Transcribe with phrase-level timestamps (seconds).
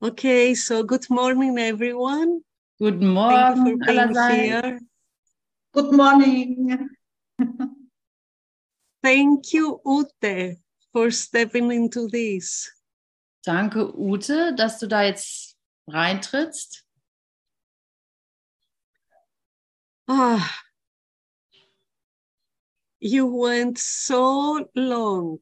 [0.00, 2.42] Okay, so good morning, everyone.
[2.78, 4.30] Guten Thank you for being allerseits.
[4.30, 4.80] here.
[5.74, 6.88] Good morning.
[9.02, 10.58] Thank you, Ute,
[10.92, 12.70] for stepping into this.
[13.44, 15.56] Danke, Ute, dass du da jetzt
[15.88, 16.84] reintrittst.
[20.06, 20.48] Ah,
[23.00, 25.40] you went so long.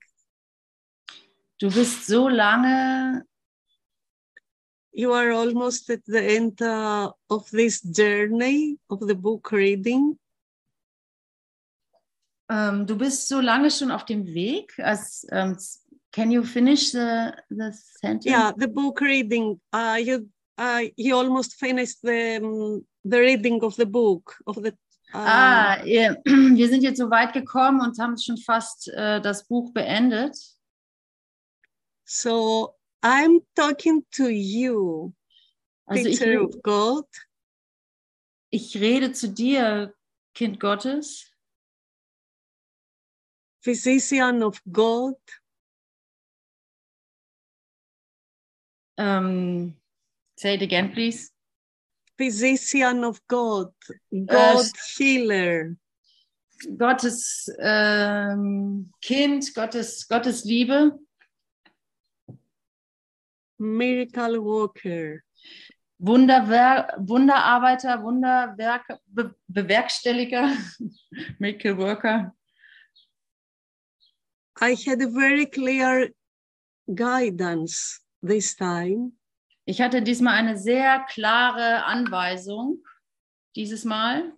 [1.58, 3.22] Du bist so lange,
[4.96, 10.18] You are almost at the end uh, of this journey of the book reading.
[12.48, 14.72] ähm, du bist so lange schon auf dem Weg.
[14.78, 15.56] Als, ähm,
[16.12, 18.26] can you finish the, the sentence?
[18.26, 19.60] Yeah, the book reading.
[19.70, 24.72] Uh, you uh, you almost finished the um, the reading of the book of the.
[25.12, 29.46] Uh, Ah, ihr, wir sind jetzt so weit gekommen und haben schon fast äh, das
[29.46, 30.36] Buch beendet.
[32.04, 32.75] So
[33.08, 35.12] I'm talking to you,
[35.86, 37.04] Also ich, of God.
[38.50, 39.94] ich rede zu dir,
[40.34, 41.30] Kind Gottes,
[43.62, 45.14] physician of God,
[48.98, 49.74] ähm,
[50.36, 51.30] say it again, please.
[52.18, 53.72] physician of God,
[54.26, 55.76] God s- healer,
[56.76, 60.98] Gottes ähm, Kind, Gottes, Gottes Liebe,
[63.58, 65.22] miracle worker.
[65.98, 70.56] Wunderwer Wunderarbeiter, Wunderwerk Be Bewerkstelliger,
[71.38, 72.34] Miracle Worker.
[74.60, 76.10] I had a very clear
[76.94, 79.12] guidance this time
[79.68, 82.84] Ich hatte diesmal eine sehr klare Anweisung,
[83.56, 84.32] dieses Mal,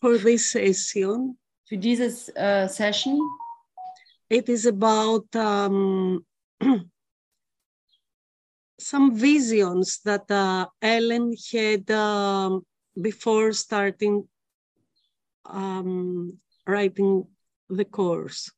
[0.00, 1.38] for this session.
[1.66, 3.20] für dieses äh, Session.
[4.28, 6.26] It is about um,
[8.78, 12.64] some visions that uh, Ellen had um,
[13.00, 14.26] before starting
[15.44, 17.26] um, writing
[17.68, 18.52] the course.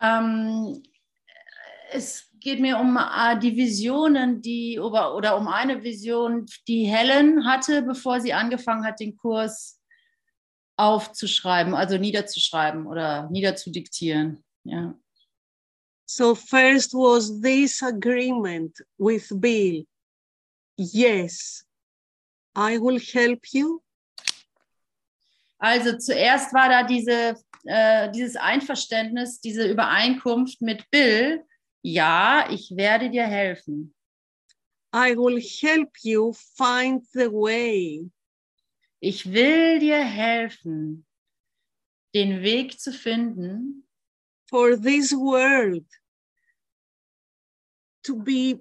[0.00, 0.82] Ähm,
[1.90, 7.44] es geht mir um äh, die Visionen, die oder, oder um eine Vision, die Helen
[7.46, 9.80] hatte, bevor sie angefangen hat, den Kurs
[10.76, 14.44] aufzuschreiben, also niederzuschreiben oder niederzudiktieren.
[14.64, 14.94] Ja.
[16.06, 19.82] So first was this agreement with Bill.
[20.76, 21.64] Yes,
[22.54, 23.82] I will help you.
[25.58, 27.34] Also zuerst war da diese,
[27.64, 31.44] äh, dieses Einverständnis, diese Übereinkunft mit Bill.
[31.82, 33.92] Ja, ich werde dir helfen.
[34.94, 38.08] I will help you find the way.
[39.00, 41.04] Ich will dir helfen,
[42.14, 43.85] den Weg zu finden,
[44.48, 45.84] for this world
[48.04, 48.60] to be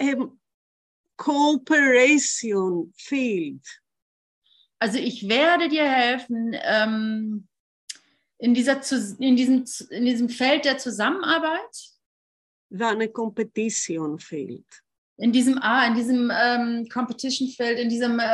[0.00, 0.14] a
[1.16, 3.62] cooperation field.
[4.80, 7.46] Also ich werde dir helfen, ähm,
[8.38, 8.80] in, dieser,
[9.20, 11.90] in, diesem, in diesem Feld der Zusammenarbeit,
[12.70, 14.64] than a competition field.
[15.20, 18.24] in diesem, ah, in diesem ähm, Competition-Feld, in diesem äh,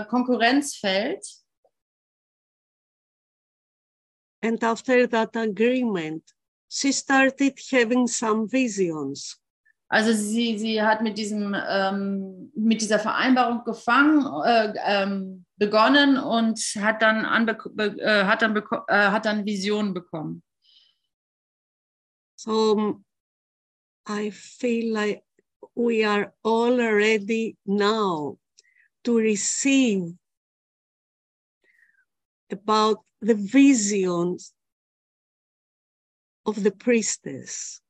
[0.00, 1.26] äh, Konkurrenzfeld.
[4.42, 6.22] And after that agreement,
[6.68, 9.36] she started having some visions.
[9.90, 16.58] Also sie, sie hat mit, diesem, ähm, mit dieser Vereinbarung gefangen, äh, ähm, begonnen und
[16.78, 20.42] hat dann, äh, hat, dann äh, hat dann Visionen bekommen.
[22.36, 23.00] So
[24.06, 25.24] I feel like
[25.74, 28.38] we are all ready now
[29.04, 30.14] to receive
[32.50, 34.52] about the visions
[36.46, 37.80] of the priestess.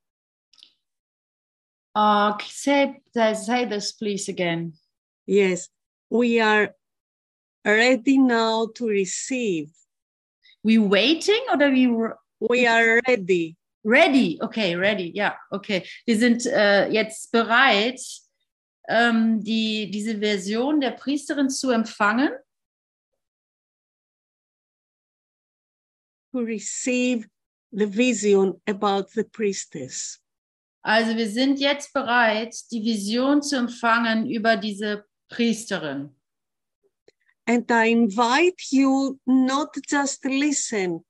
[1.94, 4.74] Uh, say, say, this please again.
[5.26, 5.68] Yes,
[6.10, 6.74] we are
[7.64, 9.70] ready now to receive.
[10.62, 11.88] We waiting oder we
[12.40, 13.56] We are ready.
[13.84, 14.38] ready?
[14.40, 15.84] Okay, ready, ja, okay.
[16.06, 18.00] Wir sind äh, jetzt bereit,
[18.88, 22.30] ähm, die, diese Version der Priesterin zu empfangen.
[26.32, 27.28] To receive
[27.72, 30.20] the vision about the priestess.
[30.82, 36.14] Also wir sind jetzt bereit, die Vision zu empfangen über diese Priesterin.
[37.46, 41.04] And I invite you not just listen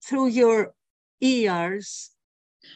[0.00, 0.74] through your
[1.20, 2.16] ears,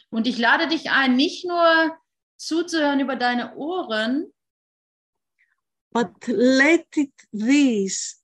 [0.09, 1.97] Und ich lade dich ein, nicht nur
[2.37, 4.31] zuzuhören über deine Ohren,
[5.91, 8.21] but let it this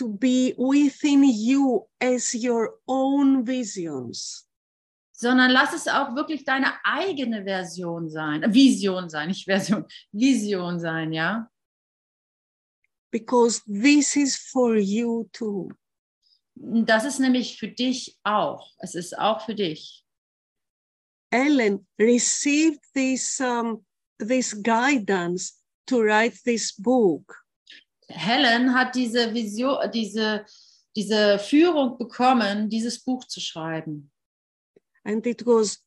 [0.00, 4.46] to be within you as your own visions.
[5.20, 11.12] sondern lass es auch wirklich deine eigene Version sein, Vision sein, nicht Version, Vision sein,
[11.12, 11.46] ja?
[13.10, 15.68] Because this is for you too.
[16.54, 18.72] Das ist nämlich für dich auch.
[18.78, 20.06] Es ist auch für dich.
[21.30, 23.84] Ellen received this um,
[24.18, 27.39] this guidance to write this book.
[28.10, 30.44] Helen hat diese Vision, diese,
[30.96, 34.10] diese Führung bekommen, dieses Buch zu schreiben.
[35.04, 35.82] and it was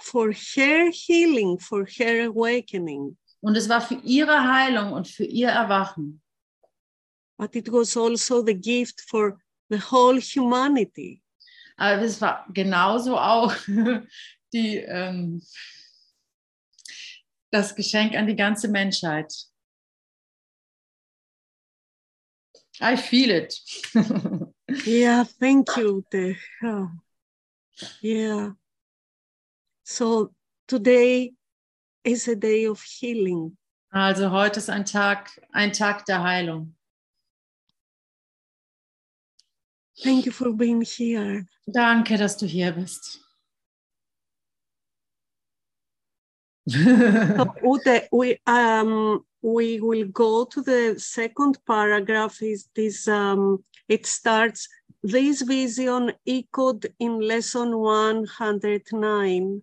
[0.00, 5.48] for her healing, for her awakening, Und es war für ihre Heilung und für ihr
[5.48, 6.20] Erwachen.
[7.36, 9.40] but it was also the gift for
[9.70, 11.22] the whole humanity.
[11.76, 13.52] Aber es war genauso auch
[14.52, 15.40] die, ähm,
[17.50, 19.32] das Geschenk an die ganze Menschheit.
[22.80, 23.54] I feel it.
[24.84, 26.04] Yeah, thank you.
[26.62, 26.90] Oh,
[28.02, 28.50] yeah.
[29.82, 30.34] So
[30.66, 31.32] today
[32.04, 33.56] is a day of healing.
[33.90, 36.74] Also heute ist ein Tag, ein Tag der Heilung.
[40.02, 41.46] Thank you for being here.
[41.66, 43.20] Danke, dass du hier bist.
[46.66, 52.42] So, Ute, we um we will go to the second paragraph.
[52.42, 54.68] Is this um it starts
[55.02, 59.62] this vision echoed in lesson 109.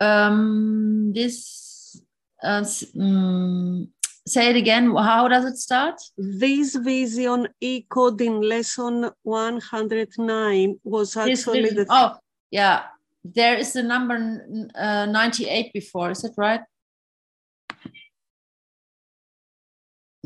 [0.00, 2.02] um, this,
[2.42, 3.88] uh, mm,
[4.26, 4.94] say it again.
[4.94, 6.00] How does it start?
[6.16, 12.16] This vision echoed in lesson 109 was actually the oh,
[12.50, 12.84] yeah.
[13.24, 16.10] There is the number uh, 98 before.
[16.12, 16.60] Is it right?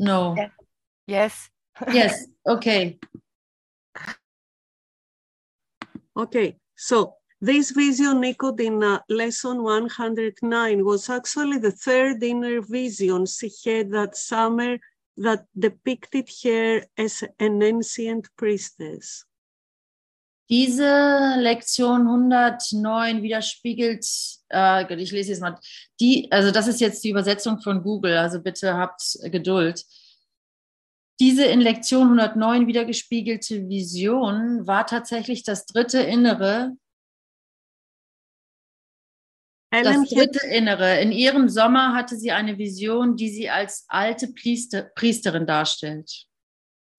[0.01, 0.35] No.
[1.05, 1.49] Yes.
[1.93, 2.25] Yes.
[2.47, 2.97] Okay.
[6.17, 13.27] Okay, so this vision echoed in uh, lesson 109 was actually the third inner vision
[13.27, 14.79] she had that summer
[15.17, 19.23] that depicted her as an ancient priestess.
[20.51, 24.05] Diese Lektion 109 widerspiegelt,
[24.49, 25.57] äh, ich lese jetzt mal,
[26.01, 29.85] die, also das ist jetzt die Übersetzung von Google, also bitte habt Geduld.
[31.21, 36.75] Diese in Lektion 109 wiedergespiegelte Vision war tatsächlich das dritte Innere,
[39.71, 40.99] das dritte Innere.
[40.99, 46.25] In ihrem Sommer hatte sie eine Vision, die sie als alte Priester, Priesterin darstellt.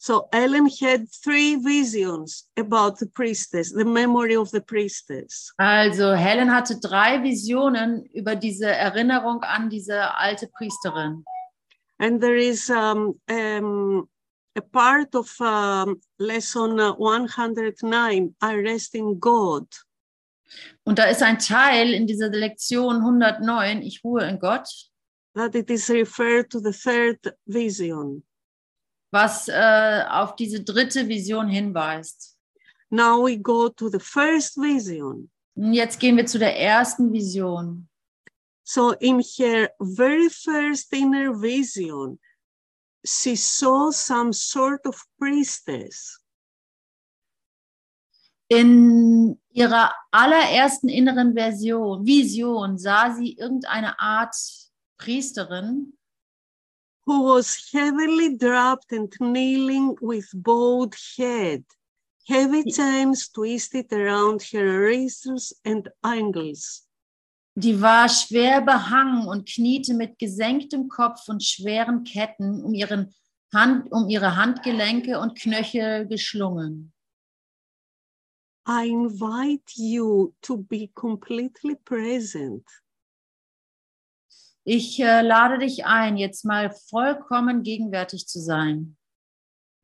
[0.02, 5.52] So Ellen had three visions about the priestess, the memory of the priestess.
[5.60, 11.22] Also Helen hatte drei Visionen über diese Erinnerung an diese alte Priesterin.
[12.00, 14.08] And there is um, um,
[14.56, 19.68] a part of um, lesson uh, 109, I rest in God.
[20.84, 24.68] Und da ist ein Teil in dieser Lektion 109, ich ruhe in Gott,
[25.36, 28.24] that it is referred to the third vision.
[29.12, 32.36] Was äh, auf diese dritte Vision hinweist.
[32.90, 35.30] Now we go to the first vision.
[35.54, 37.88] Und jetzt gehen wir zu der ersten Vision.
[38.64, 42.18] So, in her very first inner vision,
[43.04, 46.20] she saw some sort of priestess.
[48.48, 54.36] In ihrer allerersten inneren Version, Vision sah sie irgendeine Art
[54.98, 55.94] Priesterin,
[57.06, 61.64] who was heavily draped and kneeling with bowed head,
[62.28, 66.86] heavy chains twisted around her wrists and ankles.
[67.54, 73.14] die war schwer behangen und kniete mit gesenktem Kopf und schweren Ketten um, ihren
[73.52, 76.92] Hand, um ihre Handgelenke und Knöchel geschlungen.
[78.66, 82.64] I invite you to be completely present.
[84.64, 88.96] Ich äh, lade dich ein, jetzt mal vollkommen gegenwärtig zu sein,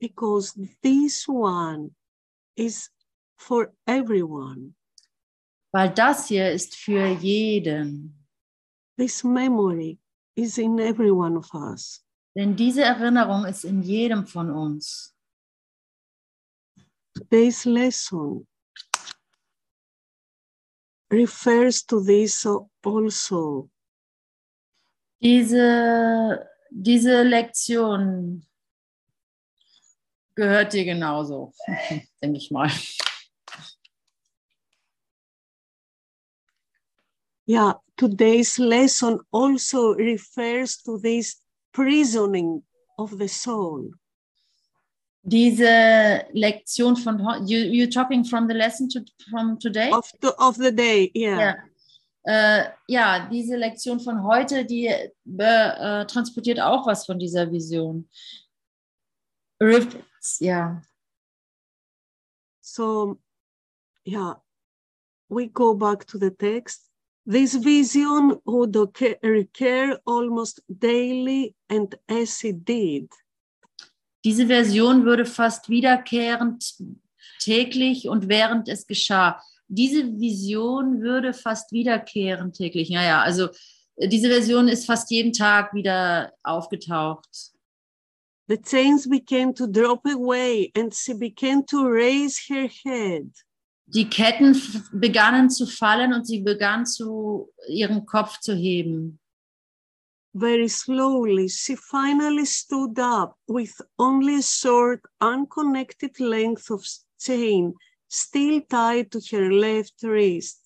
[0.00, 1.94] because this one
[2.56, 2.90] is
[3.36, 4.74] for everyone.
[5.72, 8.26] weil das hier ist für jeden.
[8.96, 9.98] This memory
[10.34, 12.04] is in every one of us.
[12.34, 15.14] Denn diese Erinnerung ist in jedem von uns.
[17.14, 18.46] Today's lesson
[21.10, 22.46] refers to this
[22.82, 23.70] also.
[25.20, 28.46] Diese, diese Lektion
[30.36, 31.52] gehört dir genauso,
[32.22, 32.70] denke ich mal.
[37.46, 41.40] Yeah, today's lesson also refers to this
[41.72, 42.62] prisoning
[42.98, 43.90] of the soul.
[45.22, 49.90] Diese Lektion von you you talking from the lesson to, from today?
[49.90, 51.10] of the, of the day.
[51.14, 51.40] Yeah.
[51.40, 51.67] Ja.
[52.24, 58.08] Äh, ja, diese Lektion von heute, die äh, äh, transportiert auch was von dieser Vision.
[59.60, 60.82] Rifts, ja.
[62.60, 63.18] So,
[64.06, 64.42] yeah,
[65.28, 66.90] we go back to the text.
[67.24, 73.10] This vision would occur, recur almost daily, and as it did,
[74.24, 76.74] Diese Version würde fast wiederkehrend
[77.38, 79.40] täglich und während es geschah.
[79.68, 82.90] Diese Vision würde fast wiederkehrend täglich.
[82.90, 83.48] Naja, also
[83.96, 87.52] äh, diese Version ist fast jeden Tag wieder aufgetaucht.
[88.48, 93.30] the chains began to drop away, and she began to raise her head.
[93.90, 94.54] Die Ketten
[94.92, 99.18] begannen zu fallen und sie begann zu ihren Kopf zu heben.
[100.34, 106.84] Very slowly, she finally stood up with only a short, unconnected length of
[107.18, 107.74] chain
[108.08, 110.64] still tied to her left wrist.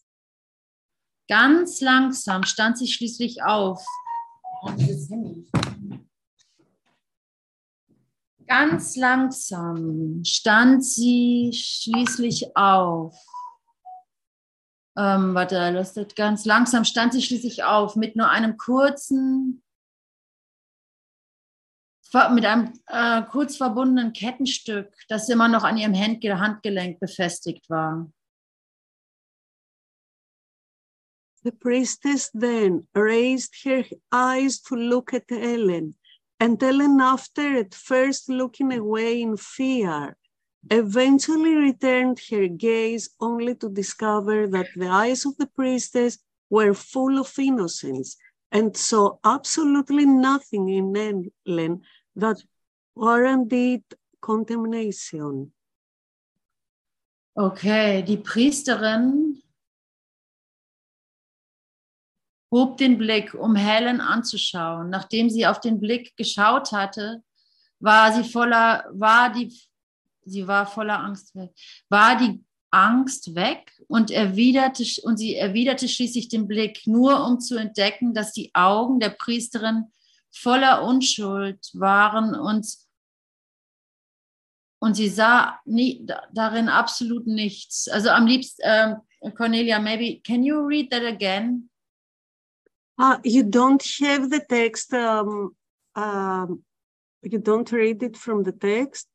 [1.29, 3.85] Ganz langsam stand sie schließlich auf.
[8.47, 13.17] Ganz langsam stand sie schließlich auf.
[14.97, 16.17] Ähm, warte, it.
[16.17, 19.63] ganz langsam stand sie schließlich auf mit nur einem kurzen,
[22.35, 28.11] mit einem äh, kurz verbundenen Kettenstück, das immer noch an ihrem Hand Handgelenk befestigt war.
[31.45, 35.97] The priestess then raised her eyes to look at Ellen,
[36.39, 40.17] and Ellen, after at first looking away in fear,
[40.71, 47.19] eventually returned her gaze only to discover that the eyes of the priestess were full
[47.19, 48.17] of innocence
[48.53, 51.83] and saw absolutely nothing in Ellen
[52.17, 52.43] that
[52.95, 53.83] warranted
[54.21, 55.53] condemnation.
[57.35, 59.43] Okay, die Priesterin
[62.53, 64.91] hob den Blick, um Helen anzuschauen.
[64.91, 67.23] Nachdem sie auf den Blick geschaut hatte,
[67.81, 69.51] war sie voller, war die,
[70.25, 71.51] sie war voller Angst weg,
[71.89, 77.57] war die Angst weg und erwiderte, und sie erwiderte schließlich den Blick, nur um zu
[77.57, 79.87] entdecken, dass die Augen der Priesterin
[80.33, 82.67] voller Unschuld waren und
[84.81, 87.89] und sie sah nie, da- darin absolut nichts.
[87.89, 88.97] Also am liebsten, ähm,
[89.37, 91.71] Cornelia, maybe, can you read that again?
[92.99, 95.55] Ah, you don't have the text, um,
[95.95, 96.65] um,
[97.23, 99.09] you don't read it from the text?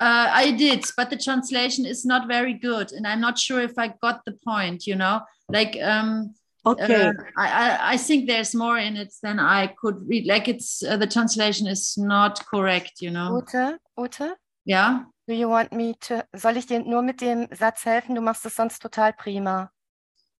[0.00, 3.76] Uh, I did, but the translation is not very good, and I'm not sure if
[3.76, 4.86] I got the point.
[4.86, 5.20] You know,
[5.50, 10.26] like um, Okay, uh, I, I think there's more in it than I could read.
[10.26, 13.00] Like it's uh, the translation is not correct.
[13.00, 14.36] You know, Ute, Ute,
[14.66, 15.04] yeah.
[15.26, 18.14] do you want me to, soll ich dir nur mit dem Satz helfen?
[18.14, 19.70] Du machst es sonst total prima.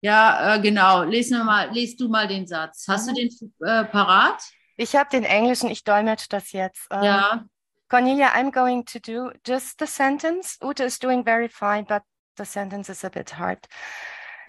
[0.02, 1.04] Ja, äh, genau.
[1.04, 2.86] Lies, mal, lies du mal den Satz.
[2.88, 3.16] Hast du Mhm.
[3.16, 4.42] den äh, parat?
[4.76, 6.86] Ich habe den Englischen, ich dolmetsche das jetzt.
[6.90, 7.44] Ähm, Ja.
[7.88, 10.56] Cornelia, I'm going to do just the sentence.
[10.62, 12.02] Ute is doing very fine, but
[12.36, 13.66] the sentence is a bit hard.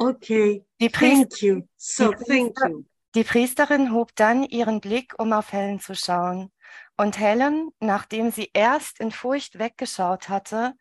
[0.01, 1.62] Okay, Die, thank you.
[1.77, 2.84] So, Die thank you.
[3.15, 6.51] die Priesterin hob dann ihren Blick, um auf Helen zu schauen.
[6.98, 10.74] Und Helen, nachdem sie erst in Furcht weggeschaut hatte,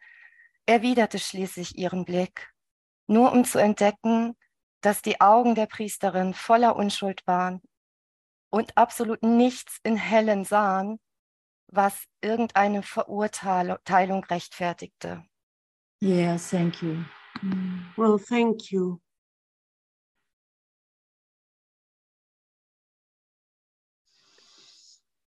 [0.66, 2.50] erwiderte schließlich ihren Blick,
[3.06, 4.36] nur um zu entdecken,
[4.80, 7.60] dass die Augen der Priesterin voller Unschuld waren
[8.50, 11.00] und absolut nichts in Helen sahen,
[11.68, 15.24] was irgendeine Verurteilung rechtfertigte.
[16.02, 17.04] Yeah, thank you.
[17.96, 19.00] Well, thank you.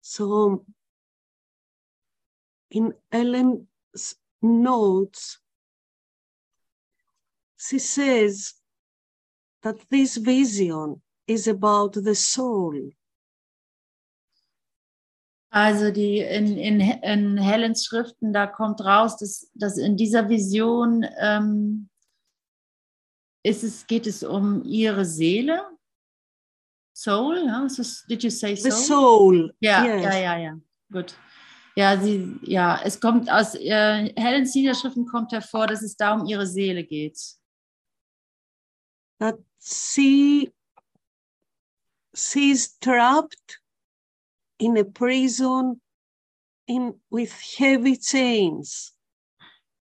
[0.06, 0.66] So,
[2.70, 5.40] in Ellen's notes,
[7.58, 8.56] she says
[9.62, 12.92] that this vision is about the soul.
[15.54, 21.06] Also die in, in, in Helens Schriften, da kommt raus, dass, dass in dieser Vision
[21.18, 21.90] ähm,
[23.42, 25.64] ist es, geht es um ihre Seele.
[26.94, 27.66] Soul, ja?
[27.66, 28.86] Es, did you say The soul?
[28.86, 29.54] soul.
[29.60, 30.04] Ja, yes.
[30.04, 30.60] ja, ja, ja.
[30.92, 31.16] Gut.
[31.76, 36.26] Ja, sie, ja, es kommt aus äh, Helens Niederschriften kommt hervor, dass es da um
[36.28, 37.18] ihre Seele geht.
[39.20, 40.52] that she
[42.14, 43.58] she's trapped
[44.60, 45.80] in a prison
[46.68, 48.92] in with heavy chains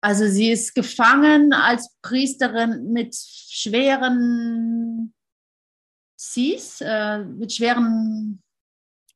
[0.02, 4.89] Also sie ist gefangen als Priesterin mit schweren
[6.20, 8.42] Cs, äh, mit schweren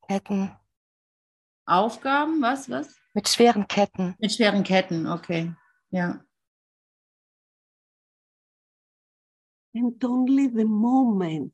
[0.07, 0.55] Hätten
[1.67, 2.99] Aufgaben, was, was?
[3.13, 4.15] Mit schweren Ketten.
[4.19, 5.53] Mit schweren Ketten, okay.
[5.91, 6.23] Ja.
[9.73, 11.53] And only the moment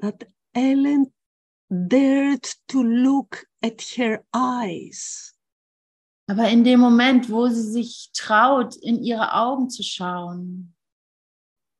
[0.00, 1.12] that Ellen
[1.70, 5.34] dared to look at her eyes,
[6.26, 10.74] Aber in dem Moment, wo sie sich traut, in ihre Augen zu schauen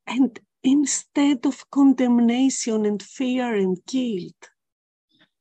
[0.06, 4.50] and instead of condemnation and fear and guilt,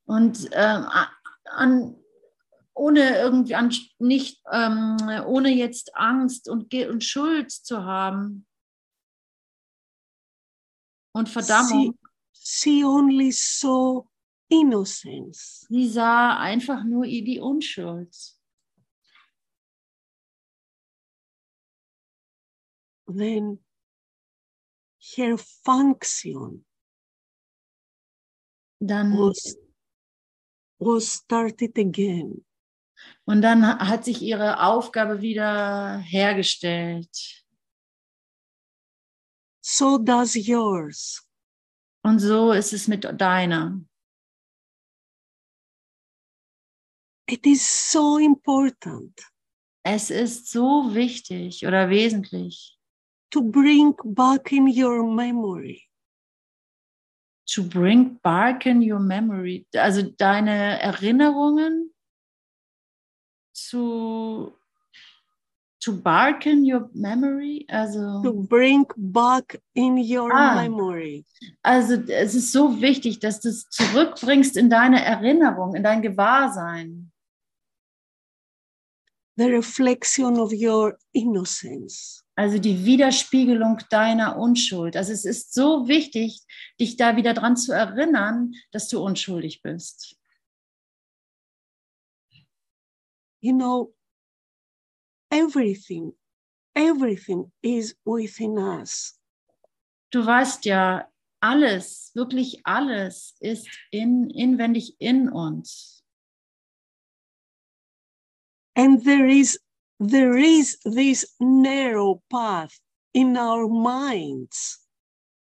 [0.06, 0.86] und ähm,
[1.46, 1.96] an,
[2.74, 8.46] ohne irgendwie an, nicht ähm, ohne jetzt Angst und, und Schuld zu haben
[11.14, 11.98] und Verdammung,
[12.34, 14.06] she only saw
[14.50, 15.66] innocence.
[15.70, 18.16] sie sah einfach nur die Unschuld.
[23.06, 23.60] Then
[25.18, 26.66] her function
[28.80, 29.56] Dann was,
[30.78, 32.46] was started again.
[33.26, 37.46] Und dann ha- hat sich ihre Aufgabe wieder hergestellt.
[39.62, 41.26] So does yours.
[42.04, 43.80] Und so ist es mit deiner.
[47.30, 49.18] It is so important
[49.86, 52.73] Es ist so wichtig oder wesentlich,
[53.34, 55.82] to bring back in your memory
[57.46, 61.90] to bring back in your memory, also deine Erinnerungen
[63.54, 64.54] zu,
[65.82, 70.56] to bark in your memory, to also, bring back in your Ah.
[70.56, 71.26] memory
[71.64, 77.12] also es ist so wichtig, dass du es zurückbringst in deine Erinnerung, in dein Gewahrsein.
[79.36, 82.24] The reflection of your innocence.
[82.36, 84.96] Also die Widerspiegelung deiner Unschuld.
[84.96, 86.42] Also es ist so wichtig,
[86.80, 90.16] dich da wieder dran zu erinnern, dass du unschuldig bist.
[93.42, 93.94] You know,
[95.30, 96.14] everything,
[96.76, 99.20] everything is within us.
[100.12, 106.03] Du weißt ja, alles, wirklich alles ist in, inwendig in uns.
[108.76, 109.60] And there is
[110.00, 112.80] there is this narrow path
[113.14, 114.80] in our minds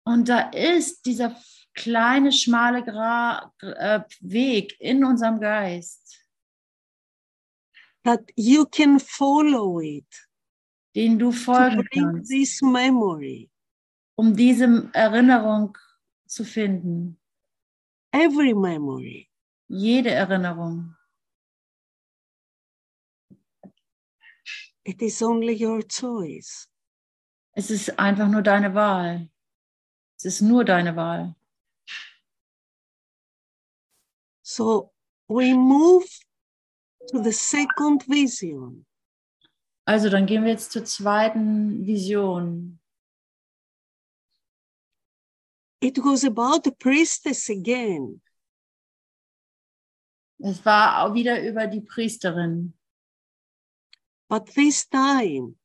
[0.05, 1.33] Und da ist dieser
[1.73, 6.21] kleine, schmale Gra äh, Weg in unserem Geist,
[8.03, 10.05] that you can follow it
[10.93, 13.49] den du folgen kannst, this memory,
[14.15, 15.77] um diese Erinnerung
[16.27, 17.17] zu finden.
[18.13, 19.29] every memory.
[19.67, 20.95] Jede Erinnerung.
[24.85, 26.67] It is only your choice.
[27.55, 29.29] Es ist einfach nur deine Wahl.
[30.17, 31.35] Es ist nur deine Wahl.
[34.41, 34.91] So
[35.27, 36.05] we move
[37.09, 38.85] to the second vision.
[39.85, 42.79] Also, dann gehen wir jetzt zur zweiten Vision.
[45.81, 48.21] It was about the priestess again.
[50.39, 52.73] Es war auch wieder über die Priesterin.
[54.29, 55.55] But this time,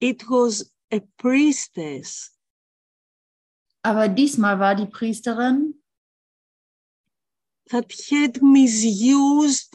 [0.00, 2.32] it was a priestess
[3.84, 5.74] Aber diesmal war die Priesterin,
[7.70, 9.74] that had misused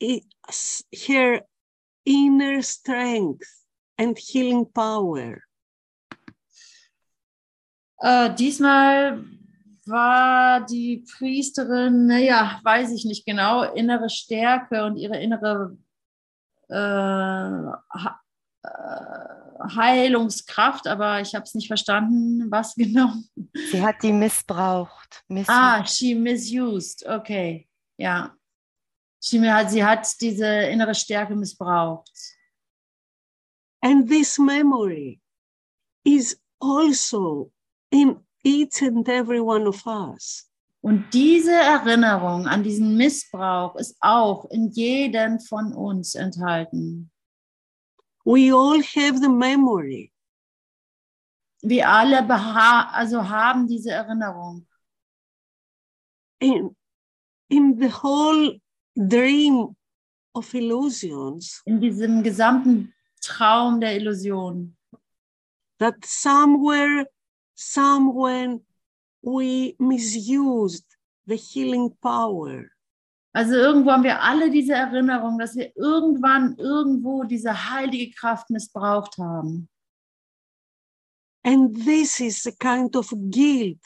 [0.00, 1.42] her
[2.04, 3.64] inner strength
[3.96, 5.42] and healing power.
[8.00, 9.24] äh, diesmal
[9.86, 15.76] war die Priesterin, naja, weiß ich nicht genau, innere Stärke und ihre innere
[19.74, 23.12] Heilungskraft, aber ich habe es nicht verstanden, was genau.
[23.70, 25.24] Sie hat die missbraucht.
[25.28, 27.06] Miss Ah, she misused.
[27.06, 28.34] Okay, ja.
[29.20, 32.10] Sie hat, sie hat diese innere Stärke missbraucht.
[33.80, 35.20] And this memory
[36.04, 37.52] is also
[37.90, 40.47] in each and every one of us.
[40.80, 47.10] Und diese Erinnerung an diesen Missbrauch ist auch in jedem von uns enthalten.
[48.24, 50.12] We all have the memory,
[51.62, 54.66] Wir alle also haben diese Erinnerung.
[56.40, 56.76] in,
[57.48, 58.60] in the whole
[58.94, 59.74] dream
[60.34, 64.76] of illusions in diesem gesamten Traum der Illusion,
[65.78, 67.06] that somewhere,
[67.56, 68.64] somewhen
[69.22, 70.84] we misused
[71.26, 72.70] the healing power.
[73.34, 79.18] Also irgendwo haben wir alle diese Erinnerung, dass wir irgendwann irgendwo diese heilige Kraft missbraucht
[79.18, 79.68] haben.
[81.44, 83.80] And this is a kind of guilt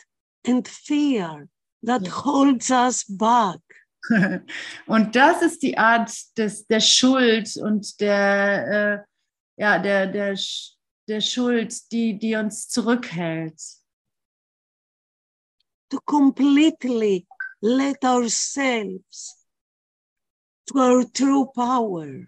[0.46, 1.48] and fear
[1.82, 3.60] that holds us back.
[4.86, 10.36] Und das ist die Art des, der Schuld und der, äh, ja, der, der,
[11.08, 13.60] der Schuld, die, die uns zurückhält.
[15.92, 17.26] To completely
[17.60, 19.46] let ourselves
[20.66, 22.26] to our true power.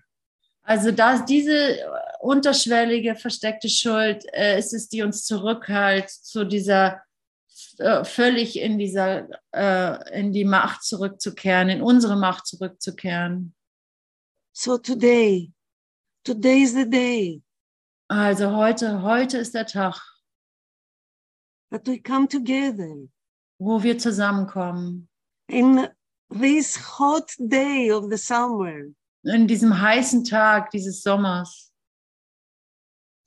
[0.67, 1.79] Also dass diese
[2.21, 7.03] unterschwellige, versteckte Schuld äh, ist es, die uns zurückhält zu dieser
[7.79, 13.55] äh, völlig in dieser äh, in die Macht zurückzukehren, in unsere Macht zurückzukehren.
[14.53, 15.53] So today,
[16.23, 17.43] today is the day
[18.09, 20.01] Also heute, heute ist der Tag,
[21.71, 23.09] that we come together
[23.59, 25.09] wo wir zusammenkommen.
[25.49, 25.89] in
[26.31, 28.91] this hot day of the summer.
[29.25, 31.71] In diesem heißen Tag dieses Sommers,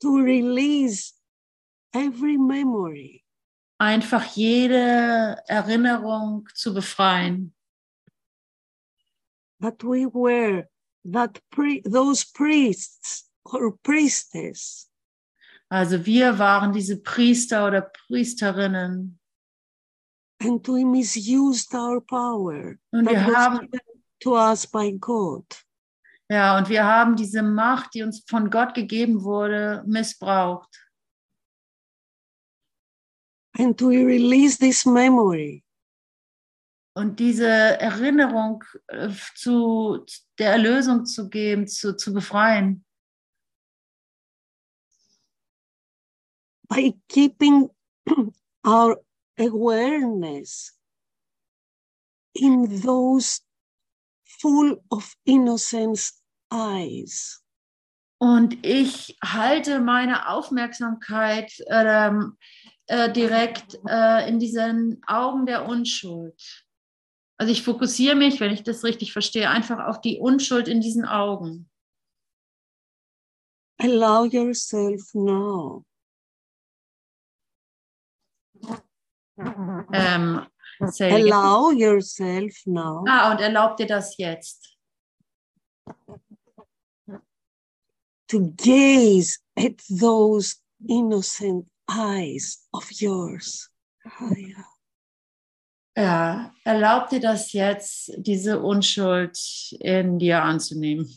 [0.00, 1.14] to release
[1.92, 3.24] every memory.
[3.80, 7.54] Einfach jede Erinnerung zu befreien.
[9.60, 10.68] that we were
[11.04, 14.88] that pri- those priests or priestess.
[15.70, 19.17] Also wir waren diese Priester oder Priesterinnen
[20.40, 23.68] and we misused our power und wir haben
[24.20, 25.44] to us by God.
[26.30, 30.68] Ja, und wir haben diese Macht, die uns von Gott gegeben wurde, missbraucht.
[33.56, 35.64] And we release this memory
[36.94, 40.04] Und diese Erinnerung äh, zu
[40.38, 42.84] der Erlösung zu geben, zu, zu befreien,
[46.68, 47.70] by keeping
[48.66, 49.00] our
[49.38, 50.78] awareness
[52.34, 53.40] in those
[54.40, 56.20] full of innocence
[56.52, 57.42] eyes.
[58.20, 62.36] Und ich halte meine Aufmerksamkeit ähm,
[62.86, 66.64] äh, direkt äh, in diesen Augen der Unschuld.
[67.38, 71.04] Also ich fokussiere mich, wenn ich das richtig verstehe, einfach auf die Unschuld in diesen
[71.04, 71.70] Augen.
[73.80, 75.84] Allow yourself now
[79.38, 80.46] Ähm,
[80.80, 84.78] allow yourself now ah, und erlaubt dir das jetzt.
[88.28, 90.56] to gaze at those
[90.88, 93.68] innocent eyes of yours.
[94.06, 94.64] Ah, yeah.
[95.96, 99.36] Ja, erlaub dir das jetzt, diese Unschuld
[99.80, 101.08] in dir anzunehmen.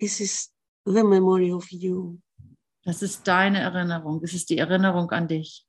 [0.00, 0.48] This is
[0.86, 2.18] the memory of you.
[2.84, 4.22] Das ist deine Erinnerung.
[4.22, 5.66] Das ist die Erinnerung an dich.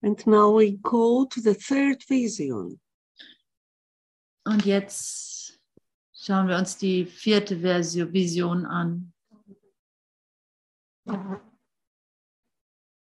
[0.00, 2.80] And now we go to the third vision.
[4.44, 5.58] Und jetzt
[6.12, 9.12] schauen wir uns die vierte Version, Vision an.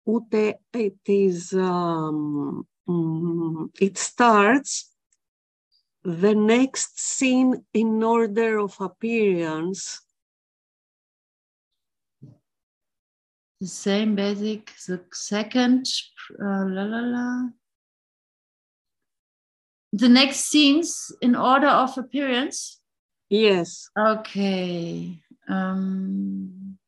[0.04, 4.93] Ute, it is, um, mm, it starts
[6.04, 10.00] the next scene in order of appearance
[13.60, 15.86] The same basic, the second,
[16.38, 17.48] uh, la la la.
[19.92, 22.82] The next scenes in order of appearance.
[23.30, 23.88] Yes.
[23.98, 25.18] Okay.
[25.48, 26.78] Ähm,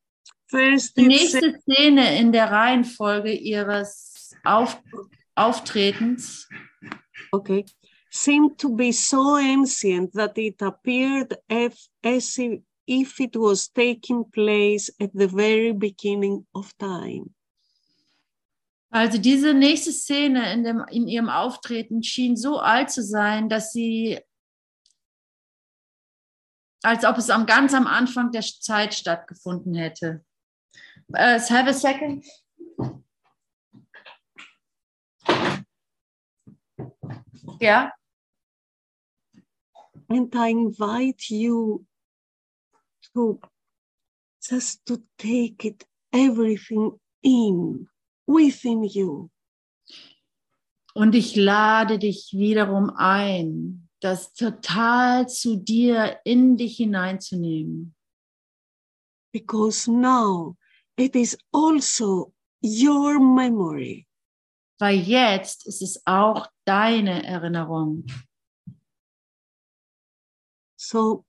[0.49, 4.79] First, die nächste Szene in der Reihenfolge ihres Auf
[5.35, 6.47] Auftretens
[7.33, 7.65] okay,
[8.17, 12.39] seemed to be so ancient that it appeared as
[12.87, 17.35] if, it was taking place at the very beginning of time.
[18.91, 23.73] Also diese nächste Szene in, dem, in ihrem Auftreten schien so alt zu sein, dass
[23.73, 24.21] sie,
[26.83, 30.25] als ob es am ganz am Anfang der Zeit stattgefunden hätte.
[31.13, 32.25] Uh, have a second.
[37.61, 37.93] Ja,
[40.09, 41.85] And I invite you
[43.15, 43.41] to
[44.41, 46.93] just to take it everything
[47.23, 47.89] in
[48.27, 49.31] within you.
[50.95, 57.95] und ich lade dich wiederum ein, das total zu dir in dich hineinzunehmen.
[59.33, 60.57] because now
[60.97, 64.07] it is also your memory.
[64.79, 68.07] Weil jetzt ist es auch deine Erinnerung.
[70.87, 71.25] So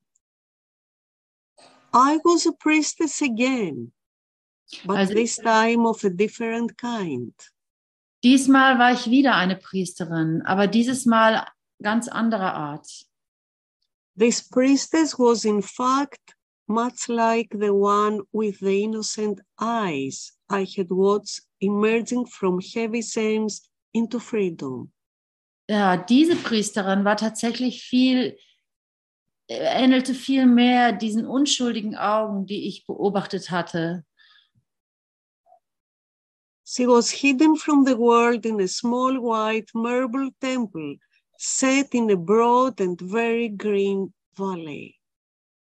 [1.92, 3.92] I was a priestess again,
[4.86, 7.34] but Also- this time of a different kind.
[8.24, 11.48] Diesmal war ich wieder eine Priesterin, aber dieses Mal
[11.82, 12.88] ganz anderer Art.
[14.16, 16.36] This priestess was in fact
[16.68, 23.70] much like the one with the innocent eyes I had watched emerging from heavy chains
[23.92, 24.92] into freedom.
[25.70, 28.38] Ja, diese Priesterin war tatsächlich viel,
[29.48, 34.04] ähnelte viel mehr diesen unschuldigen Augen, die ich beobachtet hatte.
[36.66, 40.98] She was hidden from the world in a small white marble temple
[41.38, 44.96] set in a broad and very green valley.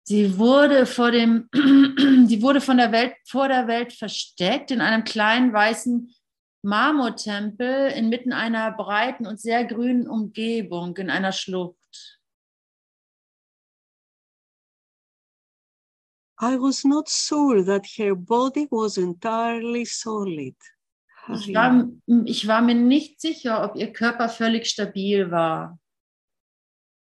[0.03, 1.47] Sie wurde vor dem,
[2.27, 6.13] sie wurde von der Welt, vor der Welt versteckt in einem kleinen weißen
[6.63, 11.80] Marmortempel inmitten einer breiten und sehr grünen Umgebung in einer Schlucht.
[16.43, 20.55] I was not sure that her body was entirely solid.
[21.29, 21.87] Ich war,
[22.25, 25.77] ich war mir nicht sicher, ob ihr Körper völlig stabil war.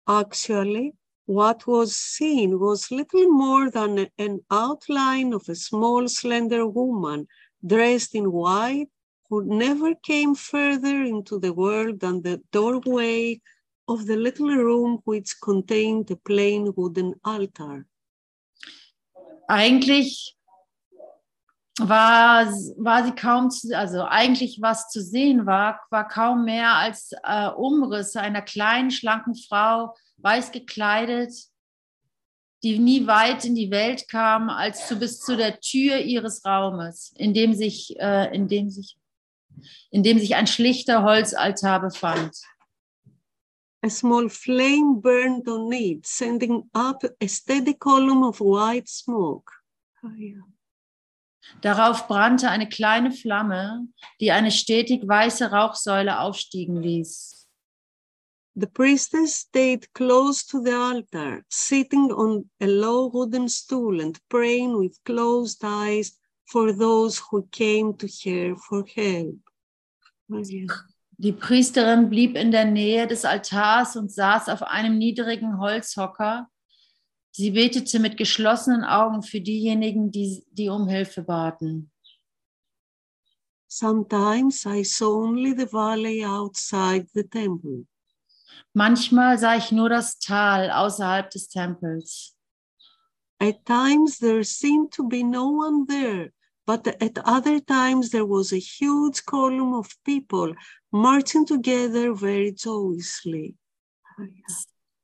[0.09, 0.95] Actually,
[1.27, 7.29] what was seen was little more than an outline of a small, slender woman
[7.65, 8.91] dressed in white
[9.31, 13.41] who never came further into the world than the doorway
[13.87, 17.87] of the little room which contained a plain wooden altar.
[19.49, 20.37] Eigentlich
[21.79, 27.13] war, war sie kaum, zu, also eigentlich was zu sehen war, war kaum mehr als
[27.25, 31.33] äh, Umrisse einer kleinen, schlanken Frau, weiß gekleidet,
[32.63, 37.13] die nie weit in die Welt kam, als zu, bis zu der Tür ihres Raumes,
[37.17, 38.97] in dem sich, äh, in dem sich,
[39.91, 42.37] in dem sich ein schlichter Holzaltar befand.
[43.85, 49.51] A small flame burned on it, sending up a steady column of white smoke.
[50.05, 50.43] Oh, yeah.
[51.61, 53.89] Darauf brannte eine kleine Flamme,
[54.21, 57.49] die eine stetig weiße Rauchsäule aufstiegen ließ.
[58.55, 64.77] The priestess stayed close to the altar, sitting on a low wooden stool and praying
[64.77, 69.39] with closed eyes for those who came to her for help.
[70.31, 70.43] Oh,
[71.23, 76.49] Die Priesterin blieb in der Nähe des Altars und saß auf einem niedrigen Holzhocker.
[77.31, 81.93] Sie betete mit geschlossenen Augen für diejenigen, die, die um Hilfe baten.
[83.69, 87.87] Sometimes I saw only the valley outside the temple.
[88.75, 92.37] Manchmal sah ich nur das Tal außerhalb des Tempels.
[93.39, 96.33] At times there seemed to be no one there,
[96.67, 100.55] but at other times there was a huge column of people
[100.93, 103.55] marching together very joyously.
[104.19, 104.27] Oh,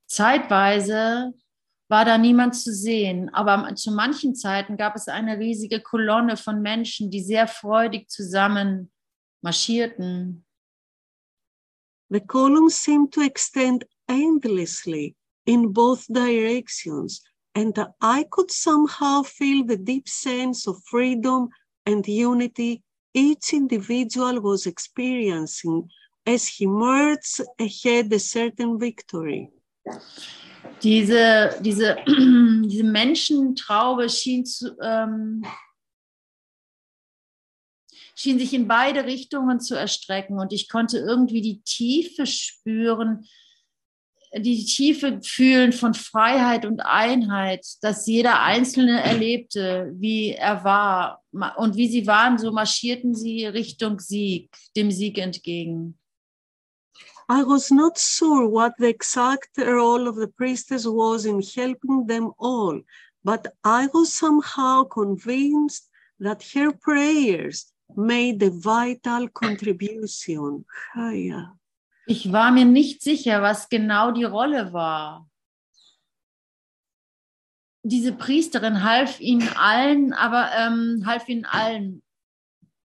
[0.06, 1.34] Zeitweise
[1.88, 6.62] war da niemand zu sehen, aber zu manchen Zeiten gab es eine riesige Kolonne von
[6.62, 8.90] Menschen, die sehr freudig zusammen
[9.42, 10.44] marschierten.
[12.10, 17.22] The column seemed to extend endlessly in both directions,
[17.54, 21.48] and I could somehow feel the deep sense of freedom
[21.86, 22.82] and unity
[23.14, 25.90] each individual was experiencing
[26.26, 29.50] as he marched ahead a certain victory.
[30.82, 35.44] Diese, diese, diese Menschentraube schien zu, ähm,
[38.14, 43.26] schien sich in beide Richtungen zu erstrecken und ich konnte irgendwie die Tiefe spüren,
[44.34, 51.22] die Tiefe fühlen von Freiheit und Einheit, dass jeder Einzelne erlebte, wie er war.
[51.56, 55.98] Und wie sie waren, so marschierten sie Richtung Sieg, dem Sieg entgegen.
[57.30, 62.32] I was not sure what the exact role of the priestess was in helping them
[62.38, 62.80] all,
[63.22, 70.64] but I was somehow convinced that her prayers made a vital contribution.
[70.94, 71.52] Haya.
[72.10, 75.28] Ich war mir nicht sicher, was genau die Rolle war.
[77.82, 82.02] Diese Priesterin half ihnen allen, aber ähm, half ihnen allen.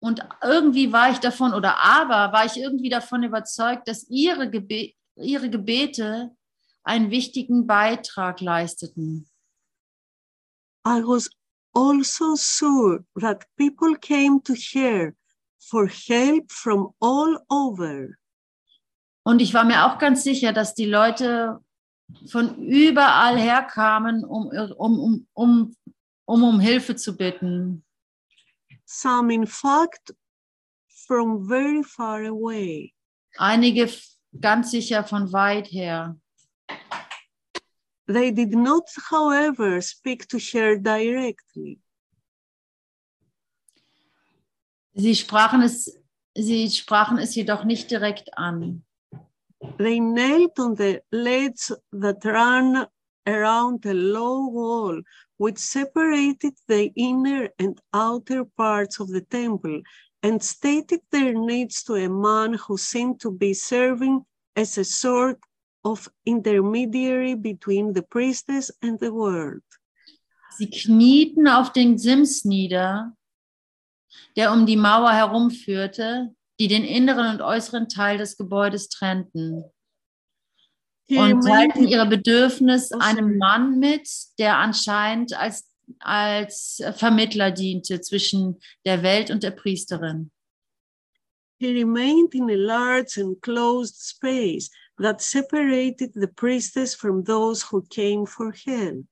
[0.00, 4.94] Und irgendwie war ich davon, oder aber war ich irgendwie davon überzeugt, dass ihre, Gebe
[5.16, 6.34] ihre Gebete
[6.82, 9.28] einen wichtigen Beitrag leisteten.
[10.86, 11.28] I was
[11.74, 15.14] also sure that people came to her
[15.58, 18.16] for help from all over.
[19.30, 21.60] Und ich war mir auch ganz sicher, dass die Leute
[22.26, 25.76] von überall herkamen, um, um, um, um,
[26.24, 27.84] um, um Hilfe zu bitten.
[28.84, 30.12] Some, in fact,
[31.06, 32.92] from very far away.
[33.36, 33.88] Einige
[34.40, 36.16] ganz sicher von weit her.
[38.08, 41.78] They did not, however, speak to her directly.
[44.92, 46.02] Sie sprachen es,
[46.34, 48.84] sie sprachen es jedoch nicht direkt an.
[49.78, 52.86] They knelt on the ledge that ran
[53.26, 55.02] around a low wall,
[55.36, 59.82] which separated the inner and outer parts of the temple,
[60.22, 64.24] and stated their needs to a man who seemed to be serving
[64.56, 65.38] as a sort
[65.84, 69.62] of intermediary between the priestess and the world.
[70.58, 73.12] Sie knieten auf den Sims nieder,
[74.36, 79.64] der um die Mauer herumführte, die den inneren und äußeren Teil des Gebäudes trennten.
[81.10, 83.36] Und teilten ihre Bedürfnis einem.
[83.36, 85.68] Mann mit, der anscheinend als,
[85.98, 90.30] als Vermittler diente zwischen der Welt und der Priesterin.
[91.60, 98.24] he remained in a large enclosed space that separated the priestess from those who came
[98.26, 99.04] for help.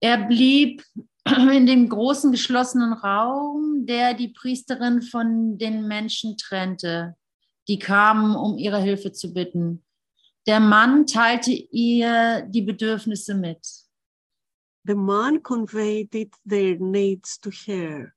[0.00, 0.82] Er blieb
[1.52, 7.16] in dem großen geschlossenen Raum, der die Priesterin von den Menschen trennte,
[7.68, 9.84] die kamen, um ihre Hilfe zu bitten.
[10.46, 13.66] Der Mann teilte ihr die Bedürfnisse mit.
[14.84, 18.14] The man conveyed their needs to her.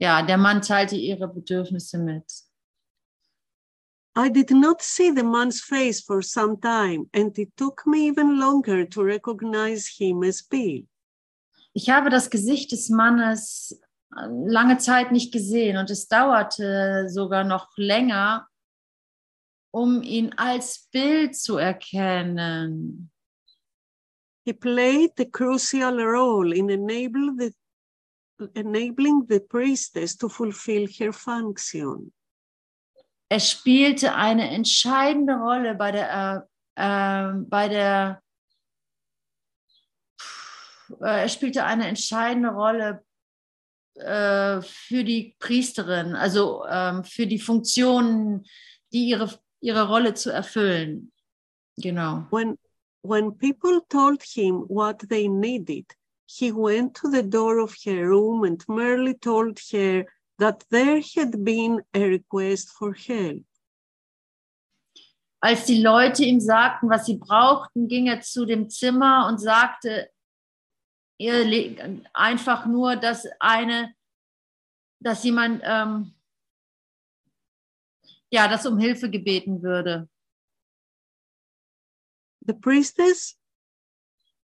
[0.00, 2.24] Ja, der Mann teilte ihre Bedürfnisse mit.
[4.16, 8.40] I did not see the man's face for some time, and it took me even
[8.40, 10.86] longer to recognize him as Bill.
[11.78, 13.80] Ich habe das Gesicht des Mannes
[14.16, 18.48] äh, lange Zeit nicht gesehen und es dauerte sogar noch länger,
[19.72, 23.12] um ihn als Bild zu erkennen.
[24.44, 27.54] He played a crucial role in enable the,
[28.54, 32.12] enabling the priestess to fulfill her function.
[33.30, 38.20] Er spielte eine entscheidende Rolle bei der, äh, äh, bei der,
[41.00, 43.04] er spielte eine entscheidende Rolle
[43.94, 48.44] äh, für die Priesterin, also ähm, für die Funktionen,
[48.92, 51.12] die ihre, ihre Rolle zu erfüllen.
[51.76, 52.26] Genau.
[52.30, 52.58] When,
[53.02, 55.86] when people told him what they needed,
[56.26, 60.04] he went to the door of her room and merely told her
[60.38, 63.44] that there had been a request for help.
[65.40, 70.10] Als die Leute ihm sagten, was sie brauchten, ging er zu dem Zimmer und sagte
[72.12, 73.94] einfach nur, dass eine,
[75.00, 76.14] dass jemand, ähm,
[78.30, 80.08] ja, das um Hilfe gebeten würde.
[82.46, 83.36] The priestess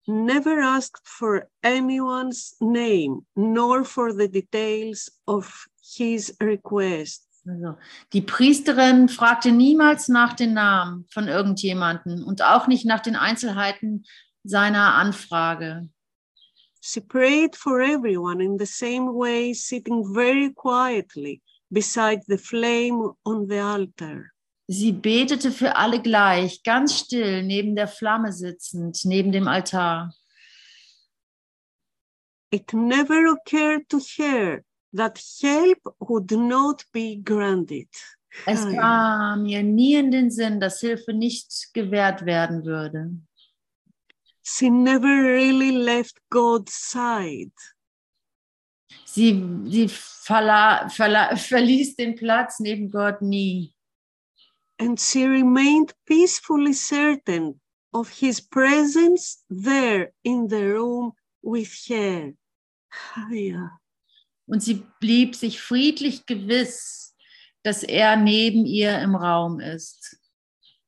[0.07, 7.25] never asked for anyone's name nor for the details of his request.
[7.47, 7.77] Also,
[8.13, 14.05] die Priesterin fragte niemals nach den Namen von irgendjemanden und auch nicht nach den Einzelheiten
[14.43, 15.89] seiner Anfrage.
[16.81, 23.47] She prayed for everyone in the same way, sitting very quietly beside the flame on
[23.47, 24.31] the altar.
[24.71, 30.13] Sie betete für alle gleich, ganz still, neben der Flamme sitzend, neben dem Altar.
[32.51, 34.63] It never occurred to her
[34.93, 37.89] that help would not be granted.
[38.45, 43.11] Es kam mir nie in den Sinn, dass Hilfe nicht gewährt werden würde.
[44.57, 47.51] She never really left God's side.
[49.05, 53.73] Sie, sie verla, verla, verließ den Platz neben Gott nie.
[54.79, 57.59] and she remained peacefully certain
[57.93, 61.11] of his presence there in the room
[61.43, 62.33] with her.
[63.29, 63.69] Ja.
[64.47, 67.13] Und sie blieb sich friedlich gewiss,
[67.63, 70.18] dass er neben ihr im Raum ist.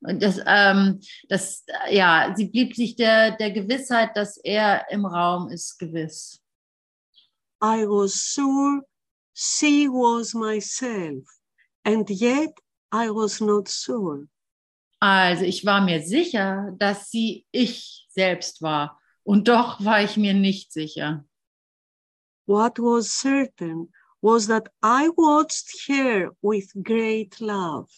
[0.02, 5.50] Und das, ähm, das, ja, sie blieb sich der, der Gewissheit, dass er im Raum
[5.50, 6.42] ist, gewiss.
[7.64, 8.82] I was sure
[9.34, 11.24] she was myself,
[11.84, 12.52] and yet
[12.92, 14.28] I was not sure.
[15.00, 19.00] Also ich war mir sicher, dass sie ich selbst war.
[19.24, 21.26] Und doch war ich mir nicht sicher.
[22.48, 27.90] What was certain was that I watched her with great love.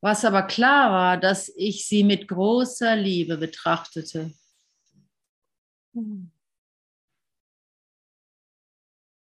[0.00, 4.32] Was aber klar war, dass ich sie mit großer Liebe betrachtete.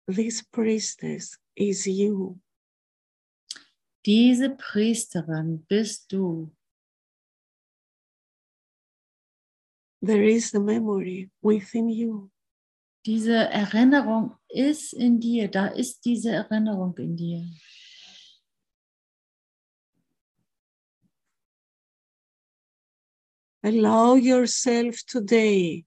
[0.07, 2.39] This priestess is you.
[4.05, 6.55] Diese Priesterin bist du.
[10.01, 12.29] There is the memory within you.
[13.05, 15.49] Diese Erinnerung ist in dir.
[15.49, 17.43] Da ist diese Erinnerung in dir.
[23.67, 25.83] Allow yourself today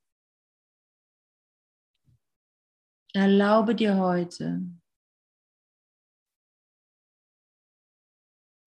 [3.14, 4.60] Erlaube dir heute,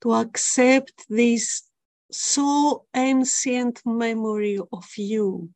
[0.01, 1.71] to accept this
[2.11, 5.53] so ancient memory of you.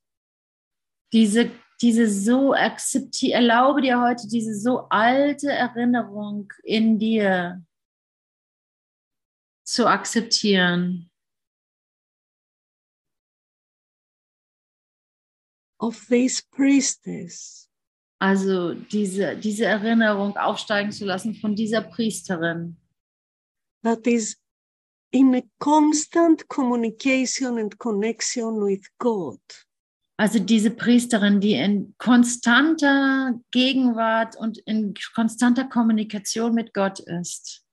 [1.12, 1.52] Diese,
[1.82, 7.66] diese so akzeptiere, erlaube dir heute diese so alte Erinnerung in dir
[9.66, 11.10] zu akzeptieren.
[15.80, 17.68] Of this priestess
[18.20, 22.78] Also diese, diese Erinnerung aufsteigen zu lassen von dieser Priesterin,
[23.84, 24.38] that is
[25.12, 29.40] in a constant communication and connection with God.
[30.20, 37.64] also diese Priesterin, die in konstanter Gegenwart und in konstanter Kommunikation mit Gott ist.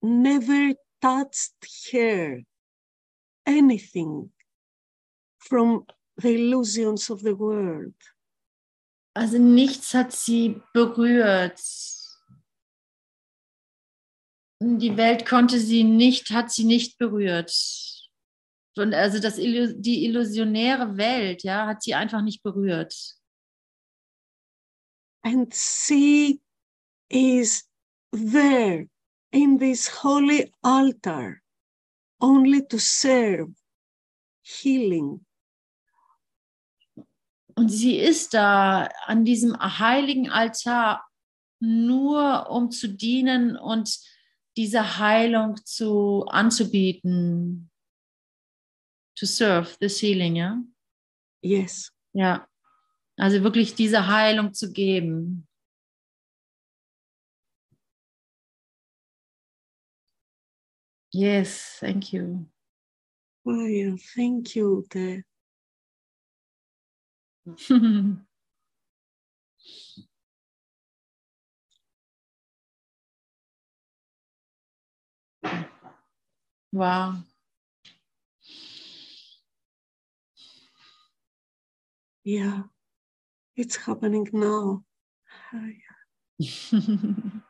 [0.00, 1.52] Never touched
[1.90, 2.44] her
[3.48, 4.30] anything
[5.38, 5.86] from
[6.18, 7.94] the illusions of the world.
[9.14, 11.60] Also nichts hat sie berührt.
[14.60, 17.52] Die Welt konnte sie nicht, hat sie nicht berührt.
[18.76, 22.94] Und also das, die illusionäre Welt, ja, hat sie einfach nicht berührt.
[25.24, 26.40] And she
[27.08, 27.68] is
[28.12, 28.88] there
[29.32, 31.40] in this holy altar
[32.20, 33.52] only to serve
[34.42, 35.24] healing.
[37.54, 41.04] Und sie ist da an diesem heiligen Altar
[41.60, 43.98] nur um zu dienen und
[44.56, 47.70] diese Heilung zu anzubieten.
[49.18, 50.62] To serve this healing, ja?
[51.42, 51.92] Yes.
[52.12, 52.46] Ja.
[53.16, 55.47] Also wirklich diese Heilung zu geben.
[61.18, 62.46] Yes, thank you.
[63.44, 63.96] Oh, yeah.
[64.14, 64.84] Thank you.
[64.88, 65.24] Te.
[76.72, 77.16] wow.
[82.22, 82.62] Yeah.
[83.56, 84.84] It's happening now.
[85.52, 85.66] Ah,
[86.38, 87.40] yeah.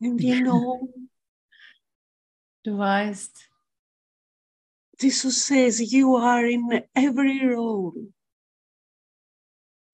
[0.00, 0.88] And you know,
[2.64, 3.48] Du weißt,
[5.00, 8.12] Jesus says you are in every role.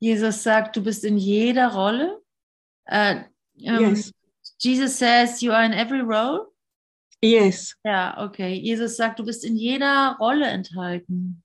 [0.00, 2.20] Jesus sagt, du bist in jeder Rolle.
[2.86, 3.24] Äh,
[3.62, 4.12] ähm, Yes.
[4.59, 6.52] Jesus says you are in every role.
[7.22, 7.76] Yes.
[7.84, 8.55] Ja, okay.
[8.55, 11.42] Jesus sagt, du bist in jeder Rolle enthalten.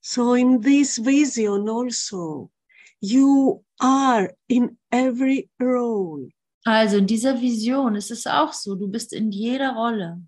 [0.00, 2.50] So in this vision also,
[3.00, 6.28] you are in every role.
[6.66, 10.20] Also in dieser Vision ist es auch so, du bist in jeder Rolle.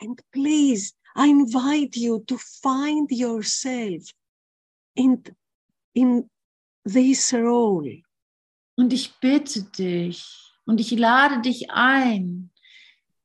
[0.00, 4.10] And please, I invite you to find yourself
[4.94, 5.22] in,
[5.92, 6.30] in
[6.84, 8.02] this role.
[8.76, 10.26] Und ich bitte dich
[10.64, 12.50] und ich lade dich ein,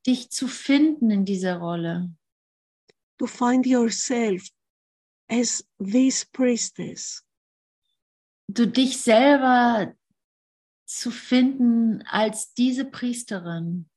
[0.05, 2.11] dich zu finden in dieser Rolle.
[3.19, 4.49] to find yourself
[5.29, 7.21] as this priestess.
[8.47, 9.93] Du dich selber
[10.85, 13.89] zu finden als diese Priesterin,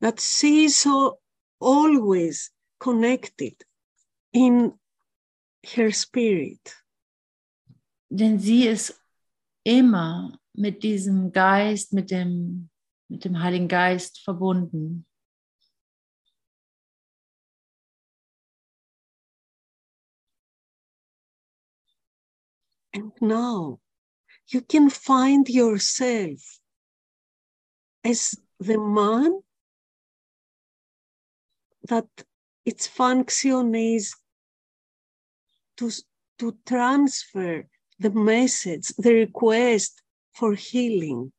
[0.00, 1.20] that she is so
[1.60, 3.66] always connected
[4.32, 4.78] in
[5.64, 6.78] her spirit.
[8.10, 9.02] denn sie ist
[9.64, 12.70] immer mit diesem Geist, mit dem,
[13.08, 15.06] mit dem Heiligen Geist verbunden.
[22.94, 23.80] And now
[24.48, 26.40] you can find yourself
[28.04, 29.40] as the man
[31.88, 32.06] that
[32.64, 34.14] its function is
[35.76, 35.90] to,
[36.38, 37.66] to transfer
[37.98, 41.32] the message, the request for healing.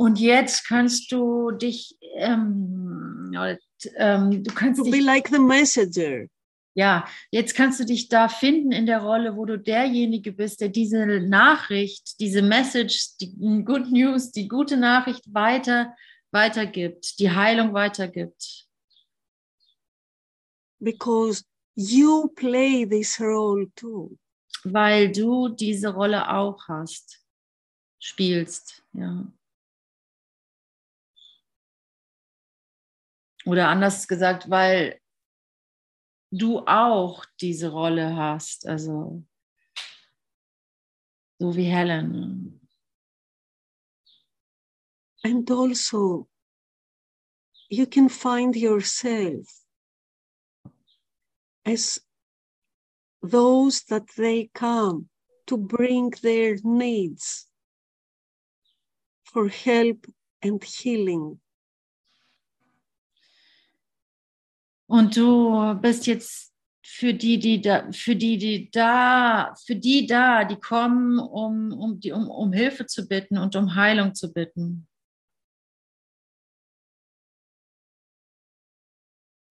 [0.00, 3.32] Und jetzt kannst du dich, ähm,
[3.96, 6.28] ähm, du kannst To be like the messenger.
[6.78, 10.68] Ja, jetzt kannst du dich da finden in der Rolle, wo du derjenige bist, der
[10.68, 15.96] diese Nachricht, diese Message, die Good News, die gute Nachricht weiter,
[16.30, 18.68] weitergibt, die Heilung weitergibt.
[20.80, 24.16] because you play this role too.
[24.62, 27.20] weil du diese Rolle auch hast,
[27.98, 29.26] spielst, ja.
[33.44, 35.00] Oder anders gesagt, weil
[36.30, 39.22] du auch diese Rolle hast, also
[41.38, 42.60] so wie Helen.
[45.24, 46.28] And also,
[47.68, 49.46] you can find yourself
[51.64, 52.00] as
[53.22, 55.08] those that they come
[55.46, 57.46] to bring their needs
[59.24, 60.06] for help
[60.42, 61.40] and healing.
[64.88, 70.44] Und du bist jetzt für die, die da, für die, die da, für die da,
[70.44, 74.88] die kommen, um, um, die, um, um Hilfe zu bitten und um Heilung zu bitten.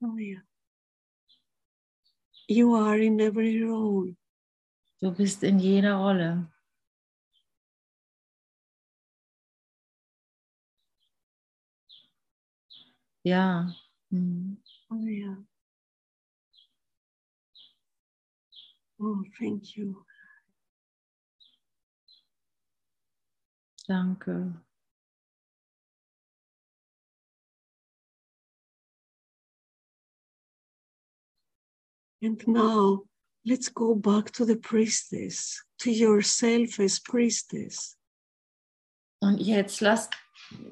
[0.01, 0.41] Oh, yeah.
[2.47, 4.15] You are in every role.
[4.99, 6.51] Du bist in jeder Rolle.
[13.23, 13.71] Ja.
[14.09, 14.57] Mhm.
[14.89, 15.35] Oh, yeah.
[19.01, 20.03] Oh, thank you.
[23.87, 24.53] Danke.
[32.21, 33.03] And now
[33.45, 37.95] let's go back to the priestess, to yourself as priestess.
[39.21, 40.09] Und jetzt lass,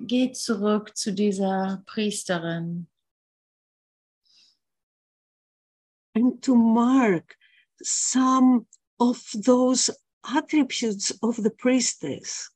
[0.01, 2.88] geh zurück zu dieser Priesterin
[6.16, 7.36] and to mark
[7.84, 8.66] some
[8.99, 9.89] of those
[10.36, 12.49] attributes of the priestess,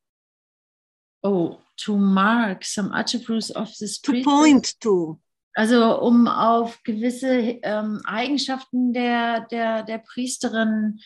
[1.22, 4.26] Oh, to mark some attributes of this to priestess.
[4.26, 5.20] point to.
[5.57, 10.99] Also um auf gewisse ähm, Eigenschaften der, der, der Priesterin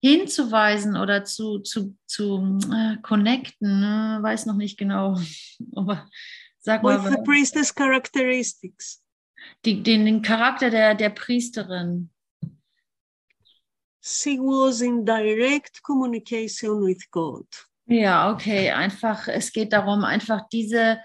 [0.00, 3.80] hinzuweisen oder zu, zu, zu äh, connecten.
[3.80, 4.18] Ne?
[4.22, 5.18] Weiß noch nicht genau.
[5.74, 6.08] Aber
[6.60, 9.02] sag mal, with the priestess characteristics.
[9.64, 12.10] Die, den, den Charakter der, der Priesterin.
[14.00, 17.46] She was in direct communication with God.
[17.86, 21.00] Ja, okay, einfach, es geht darum, einfach diese,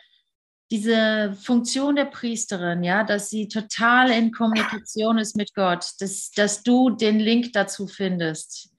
[0.69, 6.63] diese Funktion der Priesterin, ja, dass sie total in Kommunikation ist mit Gott, dass, dass
[6.63, 8.69] du den Link dazu findest,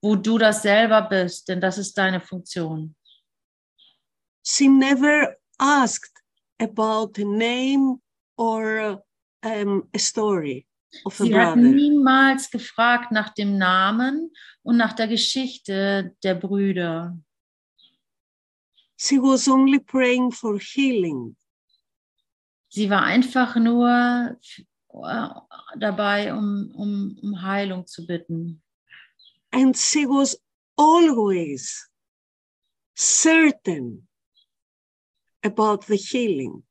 [0.00, 2.94] wo du das selber bist, denn das ist deine Funktion.
[4.46, 6.12] She never asked
[6.60, 8.00] about a name
[8.38, 9.02] or
[9.44, 10.66] um, a story
[11.04, 11.68] of a Sie hat brother.
[11.68, 14.30] niemals gefragt nach dem Namen
[14.62, 17.18] und nach der Geschichte der Brüder.
[18.96, 21.36] She was only praying for healing.
[22.70, 24.36] Sie war einfach nur
[24.92, 25.28] äh,
[25.78, 28.62] dabei, um, um, um Heilung zu bitten.
[29.52, 30.36] And she was
[30.76, 31.88] always
[32.96, 34.06] certain
[35.42, 36.64] about the healing.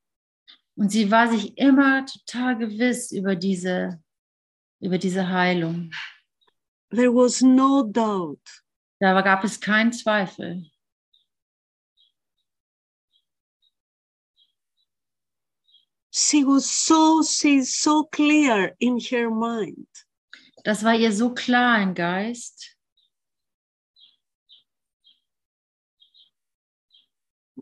[0.78, 4.00] Und sie war sich immer total gewiss über diese,
[4.80, 5.90] über diese Heilung.
[6.90, 8.40] There was no doubt.
[9.00, 10.70] Da gab es keinen Zweifel.
[16.12, 19.88] She was so she's so clear in her mind.
[20.62, 22.76] Das war ihr so klar im Geist.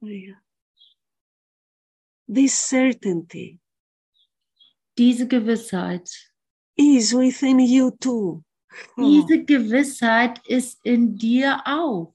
[0.02, 0.45] Yeah.
[2.28, 3.60] This certainty
[4.98, 6.08] Diese Gewissheit.
[6.76, 8.42] is within you too.
[8.98, 12.14] Diese Gewissheit ist in dir auch.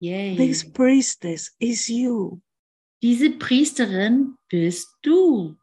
[0.00, 0.34] Yay.
[0.36, 2.40] this priestess is you.
[3.02, 5.56] Diese Priesterin bist du.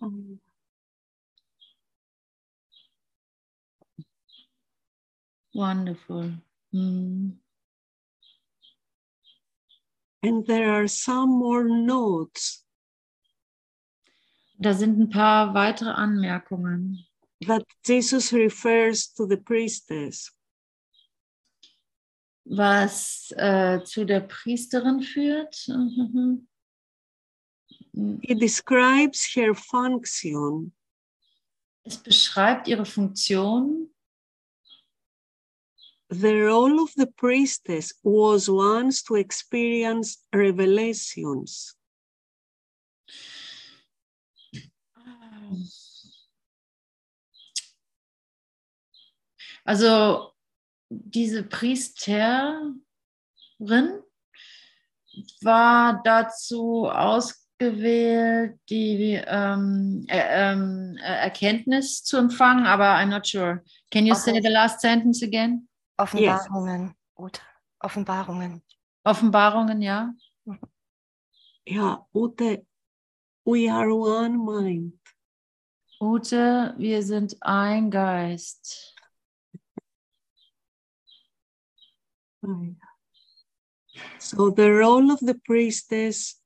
[0.00, 0.40] Um,
[5.54, 6.32] Wonderful.
[6.72, 7.38] Mm.
[10.26, 12.64] And there are some more notes
[14.58, 17.04] Da sind ein paar weitere Anmerkungen.
[17.46, 20.30] that Jesus refers to the priestess.
[22.46, 25.66] was äh, zu der Priesterin führt.
[25.68, 26.46] Mhm.
[28.22, 30.72] He describes her function
[31.84, 33.93] Es beschreibt ihre Funktion.
[36.20, 41.74] The role of the priestess was once to experience revelations.
[44.96, 45.56] Ah.
[49.64, 50.34] Also
[50.88, 52.84] diese Priesterin
[55.42, 63.64] war dazu ausgewählt, die ähm, äh, ähm, äh, Erkenntnis zu empfangen, aber I'm not sure.
[63.90, 65.68] Can you say the last sentence again?
[65.96, 66.94] Offenbarungen.
[67.14, 67.40] Gut.
[67.80, 68.62] Offenbarungen.
[69.04, 70.14] Offenbarungen, ja.
[71.66, 72.66] Yeah, Ute,
[73.44, 74.98] we are one mind.
[76.00, 78.94] Ute, wir sind ein Geist.
[84.18, 86.42] So the role of the priestess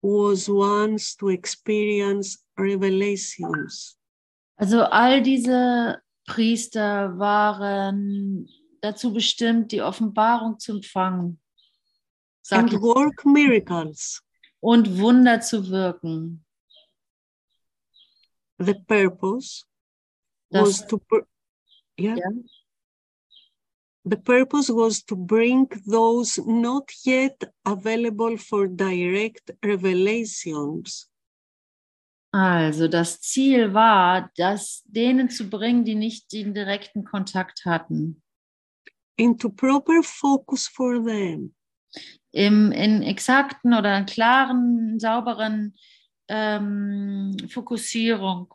[0.00, 3.98] was once to experience revelations.
[4.56, 8.48] Also all diese Priester waren
[8.82, 11.40] dazu bestimmt, die Offenbarung zu empfangen.
[12.42, 12.80] Sag and ich.
[12.80, 14.22] work miracles.
[14.60, 16.44] Und Wunder zu wirken.
[18.58, 19.64] The purpose
[20.50, 21.00] Das- was to
[21.98, 22.16] yeah.
[22.16, 22.28] Ja.
[24.04, 31.08] The purpose was to bring those not yet available for direct revelations
[32.32, 38.22] Also das Ziel war, das denen zu bringen, die nicht den direkten Kontakt hatten.
[39.16, 41.54] Into proper focus for them.
[42.32, 45.74] Im, in exakten oder klaren, sauberen
[46.28, 48.48] ähm, Fokussierung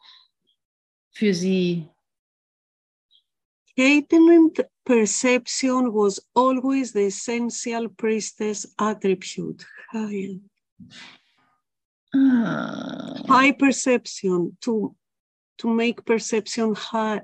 [1.12, 1.88] für sie.
[3.78, 9.64] Heightened perception was always the essential priestess attribute.
[9.92, 10.40] High,
[12.16, 13.22] Ah.
[13.28, 14.96] high perception to
[15.58, 17.22] to make perception high,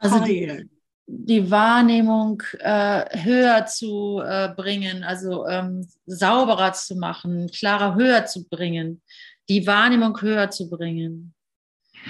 [0.00, 0.64] Also higher.
[0.64, 0.68] die
[1.06, 9.02] Wahrnehmung äh, höher zu äh, bringen, also ähm, sauberer zu machen, klarer höher zu bringen,
[9.48, 11.34] die Wahrnehmung höher zu bringen,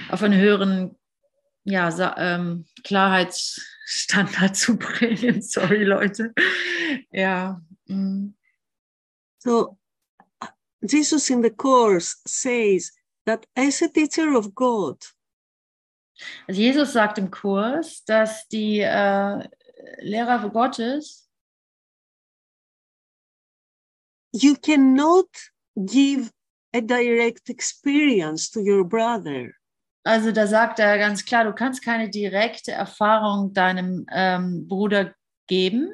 [0.09, 0.95] auf einen höheren
[1.65, 5.41] ja, ähm, Klarheitsstandard zu bringen.
[5.41, 6.33] Sorry, Leute.
[7.11, 7.61] Ja.
[7.87, 8.33] mm.
[9.39, 9.77] So
[10.81, 12.91] Jesus in the course says
[13.25, 14.97] that as a teacher of God,
[16.47, 19.47] Also Jesus sagt im Kurs, dass die äh,
[19.99, 21.29] Lehrer Gottes
[24.33, 25.29] you cannot
[25.75, 26.31] give
[26.73, 29.51] a direct experience to your brother.
[30.03, 35.15] Also da sagt er ganz klar, du kannst keine direkte Erfahrung deinem ähm, Bruder
[35.47, 35.89] geben,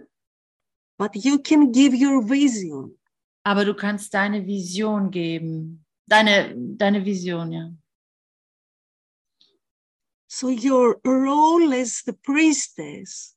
[0.98, 2.98] but you can give your vision.
[3.44, 5.86] aber du kannst deine Vision geben.
[6.08, 7.72] Deine, deine Vision, ja.
[10.34, 13.36] So your role as the priestess.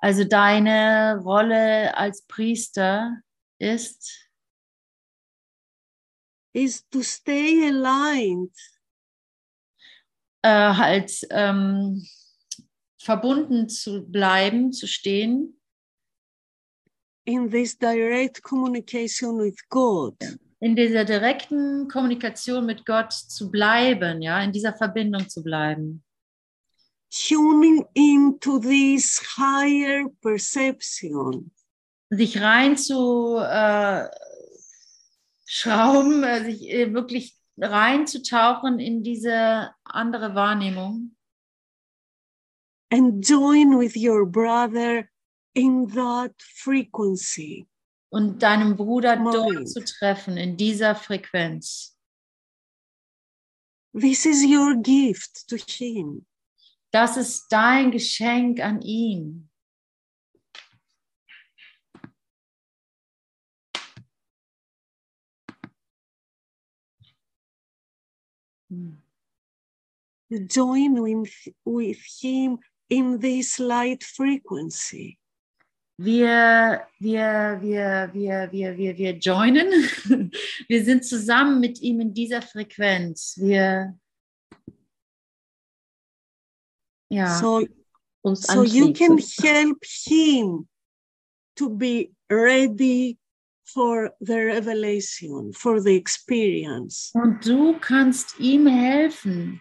[0.00, 3.20] Also deine Rolle als Priester
[3.58, 4.30] ist,
[6.52, 8.54] is to stay aligned.
[10.42, 12.06] Äh, halt ähm,
[13.02, 15.60] verbunden zu bleiben, zu stehen.
[17.24, 20.14] In this direct communication with God.
[20.60, 26.04] In dieser direkten Kommunikation mit Gott zu bleiben, ja, in dieser Verbindung zu bleiben.
[27.10, 31.50] Tuning into this higher perception.
[32.10, 34.08] sich rein zu äh,
[35.46, 41.14] schrauben, äh, sich äh, wirklich reinzutauchen in diese andere Wahrnehmung
[42.94, 45.10] and join with your brother
[45.54, 47.66] in that frequency.
[48.14, 49.34] Und deinem Bruder Mind.
[49.34, 51.98] dort zu treffen, in dieser Frequenz.
[53.92, 56.24] This is your gift to him.
[56.92, 59.50] Das ist dein Geschenk an ihn.
[70.30, 75.18] Join with, with him in this light frequency.
[75.96, 79.68] Wir, wir, wir, wir, wir, wir, wir joinen.
[80.68, 83.36] Wir sind zusammen mit ihm in dieser Frequenz.
[83.38, 83.96] Wir,
[87.10, 87.38] ja.
[87.38, 87.64] So,
[88.22, 90.66] uns so you can help him
[91.56, 93.18] to be ready
[93.64, 97.12] for the revelation, for the experience.
[97.14, 99.60] Und du kannst ihm helfen,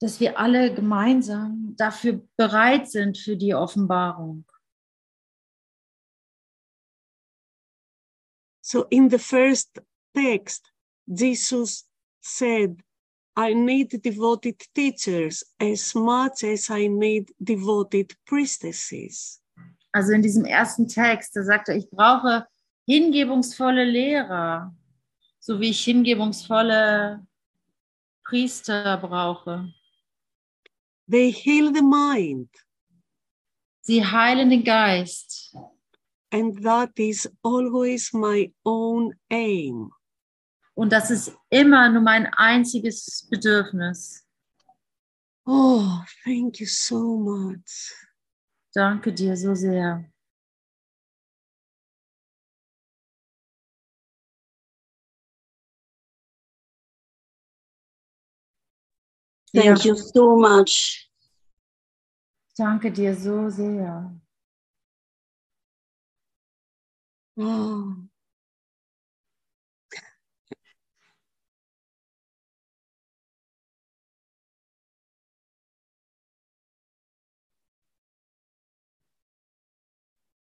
[0.00, 4.44] dass wir alle gemeinsam dafür bereit sind für die Offenbarung.
[8.66, 9.78] So in the first
[10.12, 10.72] text,
[11.06, 11.84] Jesus
[12.20, 12.82] said,
[13.36, 19.40] I need devoted teachers as much as I need devoted priestesses.
[19.92, 22.44] Also in diesem ersten Text, da sagt er, ich brauche
[22.88, 24.74] hingebungsvolle Lehrer,
[25.38, 27.24] so wie ich hingebungsvolle
[28.24, 29.72] Priester brauche.
[31.08, 32.48] They heal the mind,
[33.82, 35.54] Sie heilen den Geist.
[36.30, 39.90] And that is always my own aim.
[40.74, 44.26] Und das ist immer nur mein einziges Bedürfnis.
[45.46, 47.94] Oh, thank you so much.
[48.74, 50.04] Danke dir so sehr.
[59.54, 61.08] Thank you so much.
[62.58, 64.20] Danke dir so sehr.
[67.38, 67.96] Oh.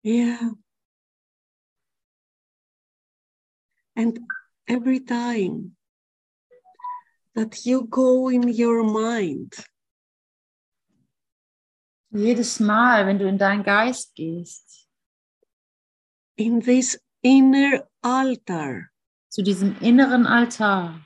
[0.02, 0.50] Yeah.
[3.94, 4.18] And
[4.66, 5.76] every time
[7.34, 9.52] that you go in your mind,
[12.12, 14.79] Jedes Mal, wenn du in deinen Geist gehst,
[16.40, 18.90] in this inner altar,
[19.28, 21.04] zu diesem inneren Altar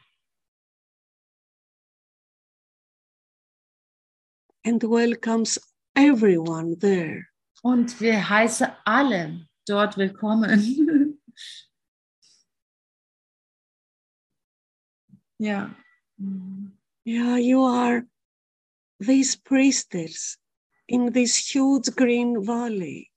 [4.64, 5.58] and welcomes
[5.96, 7.26] everyone there.
[7.64, 11.18] und wir heißen alle dort willkommen.
[15.38, 15.74] ja.
[17.04, 18.06] Yeah, you are
[19.00, 20.38] these priestess
[20.86, 23.10] in this huge green valley.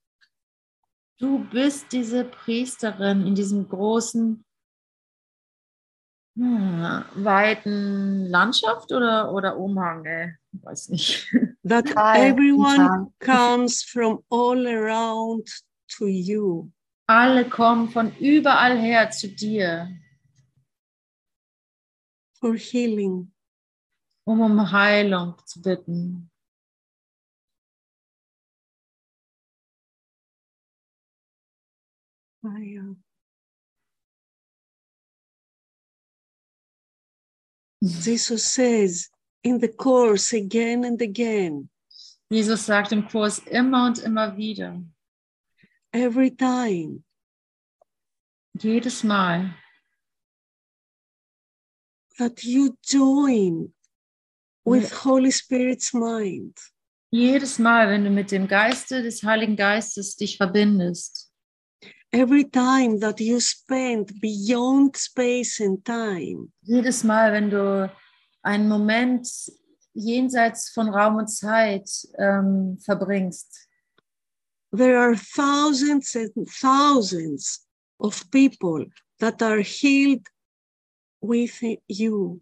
[1.18, 4.44] Du bist diese Priesterin in diesem großen,
[6.36, 10.04] hm, weiten Landschaft oder, oder Umhang?
[10.04, 10.34] Ey?
[10.52, 11.28] Ich weiß nicht.
[11.64, 15.48] That everyone comes from all around
[15.96, 16.70] to you.
[17.08, 19.88] Alle kommen von überall her zu dir,
[22.38, 23.32] for healing.
[24.24, 26.30] um um Heilung zu bitten.
[32.42, 32.96] Fire.
[37.82, 39.08] Jesus says
[39.42, 41.68] in the course again and again,
[42.30, 44.82] Jesus sagt im Kurs immer und immer wieder,
[45.92, 47.04] every time.
[48.60, 49.54] Jedes Mal,
[52.18, 53.72] that you join
[54.64, 56.58] with Holy Spirit's mind,
[57.10, 61.27] jedes Mal, wenn du mit dem Geiste des Heiligen Geistes dich verbindest,
[62.12, 67.90] every time that you spend beyond space and time, jedes Mal, wenn du
[68.42, 69.28] einen Moment
[69.94, 71.88] jenseits von Raum und Zeit
[72.18, 73.68] ähm, verbringst,
[74.72, 77.66] there are thousands and thousands
[77.98, 78.86] of people
[79.18, 80.26] that are healed
[81.20, 82.40] with you.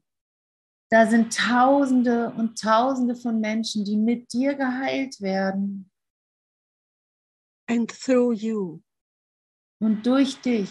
[0.89, 5.91] da sind Tausende und Tausende von Menschen, die mit dir geheilt werden
[7.69, 8.81] and through you.
[9.87, 10.71] Und durch dich.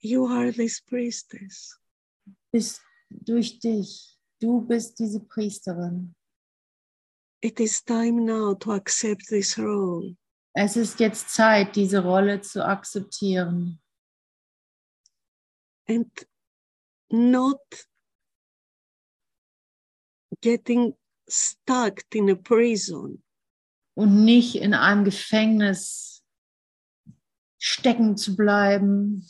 [0.00, 1.78] You are this priestess.
[2.50, 4.18] Bist durch dich.
[4.40, 6.14] Du bist diese Priesterin.
[7.42, 10.16] It is time now to accept this role.
[10.54, 13.78] Es ist jetzt Zeit, diese Rolle zu akzeptieren
[15.86, 16.08] and
[17.10, 17.60] not
[20.40, 20.94] getting
[21.28, 23.22] stuck in a prison,
[23.96, 26.13] und nicht in einem Gefängnis
[27.64, 29.26] stecken zu bleiben.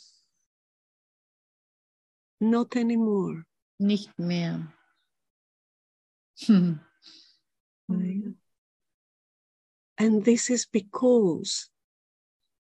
[2.40, 3.44] not anymore.
[3.78, 4.72] Nicht mehr.
[6.40, 6.80] Hm.
[9.96, 11.70] And this is because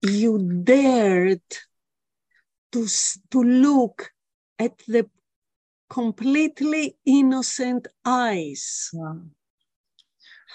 [0.03, 1.43] you dared
[2.73, 2.87] to,
[3.31, 4.11] to look
[4.59, 5.09] at the
[5.89, 9.21] completely innocent eyes Ja.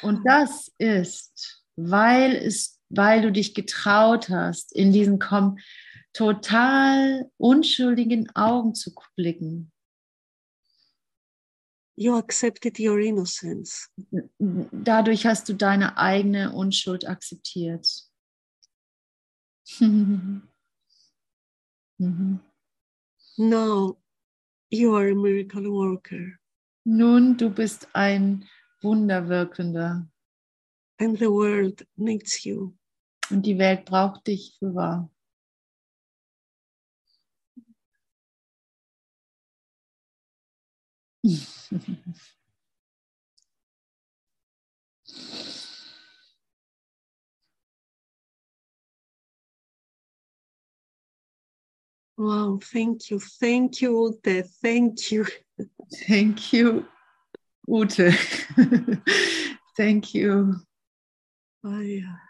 [0.02, 5.58] Und das ist, weil es, weil du dich getraut hast, in diesen kom
[6.14, 9.72] total unschuldigen Augen zu blicken.
[11.98, 13.90] you accepted your innocence.
[14.40, 17.88] Dadurch hast du deine eigene Unschuld akzeptiert.
[19.80, 20.42] mhm.
[23.38, 23.98] Now
[24.70, 26.38] you are a miracle worker,
[26.84, 28.48] Nun, du bist ein
[28.82, 30.08] Wunderwirkender
[31.00, 32.74] and the world needs you.
[33.30, 35.10] und die Welt braucht dich für wahr.
[52.18, 55.26] Wow, thank you, thank you, Ute, thank you.
[56.08, 56.86] Thank you,
[57.68, 58.12] Ute.
[59.78, 60.56] Thank you.
[61.66, 62.25] Ah, yeah.